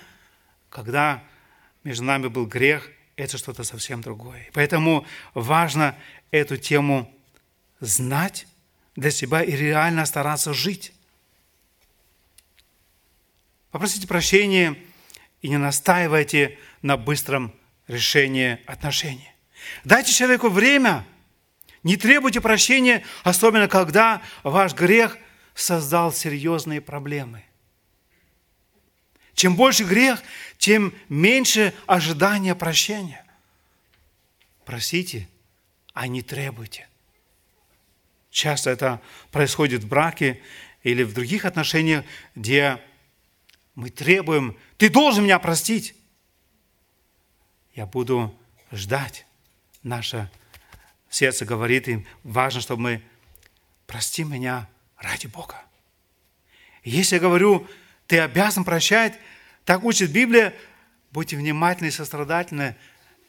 когда 0.69 1.23
между 1.85 2.05
нами 2.05 2.29
был 2.29 2.47
грех, 2.47 2.91
это 3.17 3.39
что-то 3.39 3.65
совсем 3.65 4.01
другое. 4.01 4.49
Поэтому 4.53 5.07
важно 5.35 5.97
эту 6.31 6.57
тему 6.57 7.15
знать 7.81 8.47
для 8.97 9.11
себя 9.11 9.43
и 9.43 9.53
реально 9.53 10.07
стараться 10.07 10.53
жить. 10.55 10.93
Попросите 13.71 14.07
прощения 14.07 14.77
и 15.43 15.49
не 15.49 15.59
настаивайте 15.59 16.59
на 16.83 16.97
быстром 16.97 17.55
решении 17.87 18.59
отношений. 18.67 19.31
Дайте 19.85 20.13
человеку 20.13 20.49
время. 20.49 21.07
Не 21.83 21.97
требуйте 21.97 22.41
прощения, 22.41 23.05
особенно 23.23 23.69
когда 23.69 24.23
ваш 24.43 24.75
грех 24.75 25.17
создал 25.55 26.13
серьезные 26.13 26.81
проблемы. 26.81 27.45
Чем 29.35 29.57
больше 29.57 29.85
грех, 29.85 30.23
тем 30.59 30.93
меньше 31.09 31.73
ожидания 31.87 32.55
прощения. 32.55 33.25
Просите– 34.65 35.29
а 35.93 36.07
не 36.07 36.23
требуйте. 36.23 36.89
Часто 38.31 38.71
это 38.71 39.03
происходит 39.33 39.85
в 39.85 39.89
браке 39.89 40.41
или 40.83 41.03
в 41.03 41.13
других 41.13 41.45
отношениях, 41.45 42.05
где 42.35 42.81
мы 43.75 43.91
требуем, 43.91 44.57
ты 44.77 44.89
должен 44.89 45.25
меня 45.25 45.39
простить. 45.39 45.95
Я 47.75 47.87
буду 47.87 48.35
ждать. 48.73 49.27
Наше 49.83 50.31
сердце 51.11 51.45
говорит 51.45 51.89
им, 51.89 52.07
важно, 52.23 52.61
чтобы 52.61 52.83
мы 52.83 53.03
прости 53.87 54.25
меня 54.25 54.69
ради 54.97 55.27
Бога. 55.27 55.63
если 56.85 57.17
я 57.17 57.21
говорю, 57.21 57.67
ты 58.07 58.21
обязан 58.21 58.65
прощать, 58.65 59.19
так 59.65 59.85
учит 59.85 60.11
Библия, 60.11 60.55
будьте 61.11 61.37
внимательны 61.37 61.89
и 61.89 61.91
сострадательны, 61.91 62.77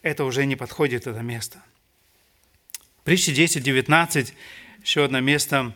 это 0.02 0.24
уже 0.24 0.46
не 0.46 0.56
подходит 0.56 1.06
это 1.06 1.20
место. 1.20 1.62
Притчи 3.04 3.32
10, 3.32 3.62
19, 3.62 4.34
еще 4.82 5.04
одно 5.04 5.20
место, 5.20 5.74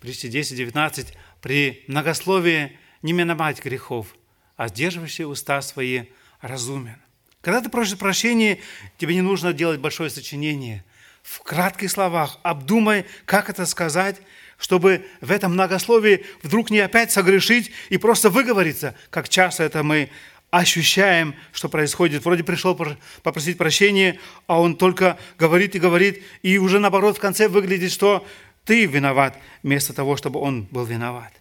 Притчи 0.00 0.28
10, 0.28 0.56
19, 0.56 1.14
при 1.40 1.84
многословии 1.88 2.78
не 3.02 3.12
миновать 3.12 3.62
грехов, 3.62 4.14
а 4.56 4.68
сдерживающий 4.68 5.24
уста 5.24 5.60
свои 5.60 6.06
разумен. 6.40 6.96
Когда 7.40 7.60
ты 7.60 7.68
просишь 7.68 7.98
прощения, 7.98 8.58
тебе 8.96 9.14
не 9.14 9.22
нужно 9.22 9.52
делать 9.52 9.80
большое 9.80 10.10
сочинение. 10.10 10.84
В 11.28 11.40
кратких 11.40 11.90
словах 11.90 12.38
обдумай, 12.42 13.04
как 13.26 13.50
это 13.50 13.66
сказать, 13.66 14.16
чтобы 14.56 15.06
в 15.20 15.30
этом 15.30 15.52
многословии 15.52 16.24
вдруг 16.42 16.70
не 16.70 16.78
опять 16.78 17.12
согрешить 17.12 17.70
и 17.90 17.98
просто 17.98 18.30
выговориться, 18.30 18.94
как 19.10 19.28
часто 19.28 19.64
это 19.64 19.82
мы 19.82 20.08
ощущаем, 20.50 21.34
что 21.52 21.68
происходит. 21.68 22.24
Вроде 22.24 22.44
пришел 22.44 22.74
попросить 23.22 23.58
прощения, 23.58 24.18
а 24.46 24.58
он 24.58 24.74
только 24.74 25.18
говорит 25.38 25.74
и 25.74 25.78
говорит, 25.78 26.24
и 26.42 26.56
уже 26.56 26.78
наоборот 26.78 27.18
в 27.18 27.20
конце 27.20 27.48
выглядит, 27.48 27.92
что 27.92 28.26
ты 28.64 28.86
виноват, 28.86 29.38
вместо 29.62 29.92
того, 29.92 30.16
чтобы 30.16 30.40
он 30.40 30.62
был 30.64 30.86
виноват. 30.86 31.34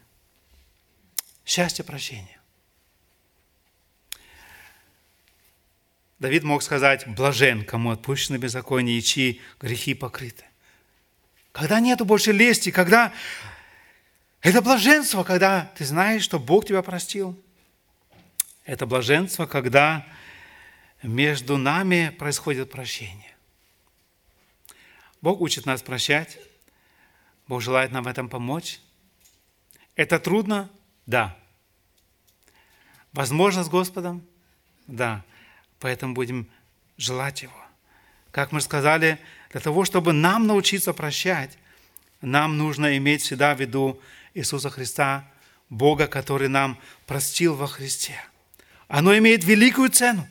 Счастье 1.45 1.85
прощения. 1.85 2.36
Давид 6.19 6.43
мог 6.43 6.63
сказать, 6.63 7.07
блажен, 7.07 7.63
кому 7.63 7.91
отпущено 7.91 8.37
беззаконие 8.37 8.97
и 8.97 9.01
чьи 9.01 9.41
грехи 9.59 9.93
покрыты. 9.93 10.45
Когда 11.51 11.79
нету 11.79 12.05
больше 12.05 12.31
лести, 12.31 12.71
когда 12.71 13.13
это 14.41 14.61
блаженство, 14.61 15.23
когда 15.23 15.71
ты 15.75 15.85
знаешь, 15.85 16.23
что 16.23 16.39
Бог 16.39 16.65
тебя 16.65 16.81
простил– 16.81 17.39
это 18.67 18.85
блаженство, 18.85 19.45
когда 19.45 20.05
между 21.01 21.55
нами 21.55 22.13
происходит 22.19 22.69
прощение. 22.69 23.33
Бог 25.21 25.39
учит 25.39 25.65
нас 25.65 25.81
прощать. 25.81 26.37
Бог 27.47 27.61
желает 27.61 27.91
нам 27.93 28.03
в 28.03 28.07
этом 28.07 28.27
помочь. 28.27 28.81
Это 29.95 30.19
трудно? 30.19 30.69
Да. 31.05 31.37
Возможно 33.13 33.63
с 33.63 33.69
Господом? 33.69 34.21
Да. 34.85 35.23
Поэтому 35.79 36.13
будем 36.13 36.47
желать 36.97 37.43
Его. 37.43 37.53
Как 38.31 38.51
мы 38.51 38.61
сказали, 38.61 39.19
для 39.51 39.61
того, 39.61 39.85
чтобы 39.85 40.13
нам 40.13 40.47
научиться 40.47 40.93
прощать, 40.93 41.57
нам 42.21 42.57
нужно 42.57 42.97
иметь 42.97 43.21
всегда 43.21 43.55
в 43.55 43.59
виду 43.59 43.99
Иисуса 44.33 44.69
Христа, 44.69 45.29
Бога, 45.69 46.07
который 46.07 46.47
нам 46.47 46.77
простил 47.05 47.55
во 47.55 47.67
Христе– 47.67 48.19
оно 48.87 49.17
имеет 49.17 49.43
великую 49.43 49.89
цену. 49.89 50.27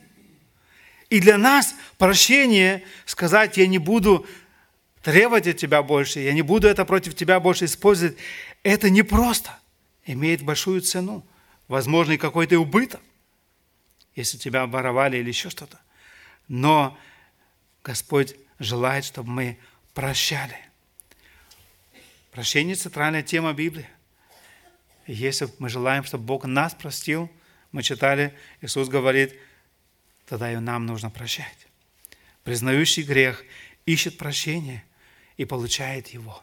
И 1.09 1.19
для 1.19 1.37
нас 1.37 1.75
прощение, 1.97 2.83
сказать, 3.05 3.57
я 3.57 3.67
не 3.67 3.77
буду 3.77 4.25
требовать 5.01 5.47
от 5.47 5.57
тебя 5.57 5.83
больше, 5.83 6.19
я 6.19 6.33
не 6.33 6.41
буду 6.41 6.67
это 6.67 6.83
против 6.83 7.15
тебя 7.15 7.39
больше 7.39 7.65
использовать, 7.65 8.17
это 8.63 8.89
непросто. 8.89 9.57
Имеет 10.05 10.41
большую 10.41 10.81
цену. 10.81 11.25
Возможно, 11.67 12.13
и 12.13 12.17
какой-то 12.17 12.59
убыток, 12.59 13.01
если 14.17 14.37
тебя 14.37 14.63
оборовали 14.63 15.17
или 15.17 15.29
еще 15.29 15.49
что-то. 15.49 15.79
Но 16.49 16.97
Господь 17.83 18.35
желает, 18.59 19.05
чтобы 19.05 19.29
мы 19.29 19.57
прощали. 19.93 20.57
Прощение– 22.31 22.75
центральная 22.75 23.23
тема 23.23 23.53
Библии. 23.53 23.87
И 25.05 25.13
если 25.13 25.47
мы 25.59 25.69
желаем, 25.69 26.03
чтобы 26.03 26.25
Бог 26.25 26.43
нас 26.43 26.73
простил– 26.73 27.31
мы 27.71 27.83
читали, 27.83 28.33
Иисус 28.61 28.87
говорит, 28.87 29.35
тогда 30.25 30.51
и 30.51 30.55
нам 30.57 30.85
нужно 30.85 31.09
прощать. 31.09 31.67
Признающий 32.43 33.03
грех 33.03 33.43
ищет 33.85 34.17
прощения 34.17 34.83
и 35.35 35.45
получает 35.45 36.07
его. 36.07 36.41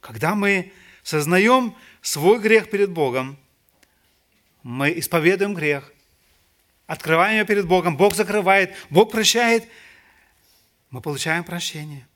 Когда 0.00 0.34
мы 0.34 0.72
сознаем 1.02 1.76
свой 2.02 2.40
грех 2.40 2.70
перед 2.70 2.90
Богом, 2.90 3.36
мы 4.62 4.96
исповедуем 4.98 5.54
грех, 5.54 5.92
открываем 6.88 7.36
его 7.36 7.46
перед 7.46 7.68
Богом, 7.68 7.96
Бог 7.96 8.16
закрывает, 8.16 8.74
Бог 8.90 9.12
прощает, 9.12 9.68
мы 10.90 11.00
получаем 11.00 11.44
прощение. 11.44 12.08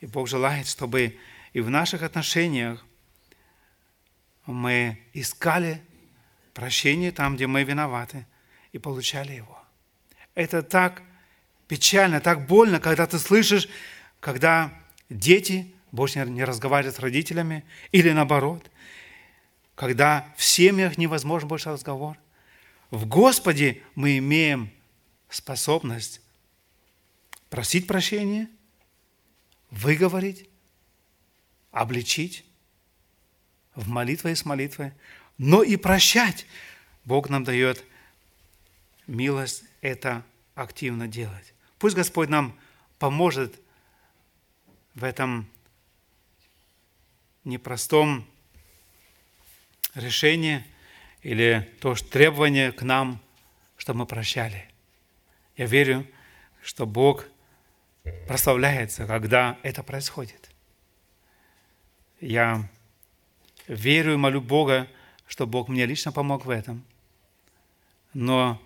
И 0.00 0.06
Бог 0.06 0.28
желает, 0.28 0.68
чтобы 0.68 1.18
и 1.52 1.60
в 1.60 1.70
наших 1.70 2.02
отношениях 2.02 2.84
мы 4.46 4.98
искали 5.14 5.82
прощение 6.54 7.10
там, 7.10 7.36
где 7.36 7.46
мы 7.46 7.64
виноваты, 7.64 8.26
и 8.72 8.78
получали 8.78 9.32
его. 9.32 9.58
Это 10.34 10.62
так 10.62 11.02
печально, 11.66 12.20
так 12.20 12.46
больно, 12.46 12.80
когда 12.80 13.06
ты 13.06 13.18
слышишь, 13.18 13.68
когда 14.20 14.72
дети 15.08 15.74
больше 15.90 16.20
не 16.26 16.44
разговаривают 16.44 16.96
с 16.96 17.00
родителями, 17.00 17.64
или 17.92 18.10
наоборот, 18.10 18.70
когда 19.74 20.32
в 20.36 20.44
семьях 20.44 20.98
невозможен 20.98 21.48
больше 21.48 21.70
разговор. 21.70 22.18
В 22.92 23.06
Господе 23.06 23.82
мы 23.94 24.18
имеем 24.18 24.70
способность 25.30 26.20
просить 27.48 27.86
прощения, 27.86 28.50
выговорить, 29.70 30.46
обличить 31.70 32.44
в 33.74 33.88
молитве 33.88 34.32
и 34.32 34.34
с 34.34 34.44
молитвой, 34.44 34.92
но 35.38 35.62
и 35.62 35.76
прощать. 35.76 36.46
Бог 37.06 37.30
нам 37.30 37.44
дает 37.44 37.82
милость 39.06 39.64
это 39.80 40.22
активно 40.54 41.08
делать. 41.08 41.54
Пусть 41.78 41.96
Господь 41.96 42.28
нам 42.28 42.54
поможет 42.98 43.58
в 44.94 45.02
этом 45.02 45.48
непростом 47.44 48.28
решении 49.94 50.62
или 51.22 51.68
то 51.80 51.94
что 51.94 52.08
требование 52.10 52.72
к 52.72 52.82
нам, 52.82 53.20
чтобы 53.76 54.00
мы 54.00 54.06
прощали. 54.06 54.68
Я 55.56 55.66
верю, 55.66 56.06
что 56.62 56.86
Бог 56.86 57.26
прославляется, 58.26 59.06
когда 59.06 59.58
это 59.62 59.82
происходит. 59.82 60.50
Я 62.20 62.68
верю 63.66 64.14
и 64.14 64.16
молю 64.16 64.40
Бога, 64.40 64.88
что 65.26 65.46
Бог 65.46 65.68
мне 65.68 65.86
лично 65.86 66.12
помог 66.12 66.44
в 66.44 66.50
этом. 66.50 66.84
но 68.14 68.60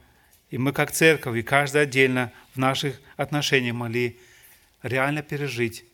и 0.51 0.59
мы 0.59 0.73
как 0.73 0.93
церковь, 0.93 1.37
и 1.37 1.43
каждый 1.43 1.83
отдельно 1.83 2.33
в 2.55 2.59
наших 2.59 3.01
отношениях 3.17 3.75
могли 3.75 4.19
реально 4.83 5.23
пережить 5.23 5.85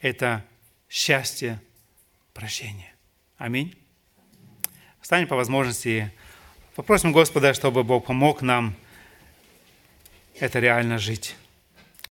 это 0.00 0.44
счастье 0.88 1.60
прощения. 2.34 2.94
Аминь. 3.36 3.76
Встанем 5.08 5.26
по 5.26 5.36
возможности. 5.36 6.12
Попросим 6.74 7.12
Господа, 7.12 7.54
чтобы 7.54 7.82
Бог 7.82 8.04
помог 8.04 8.42
нам 8.42 8.74
это 10.38 10.58
реально 10.58 10.98
жить. 10.98 11.34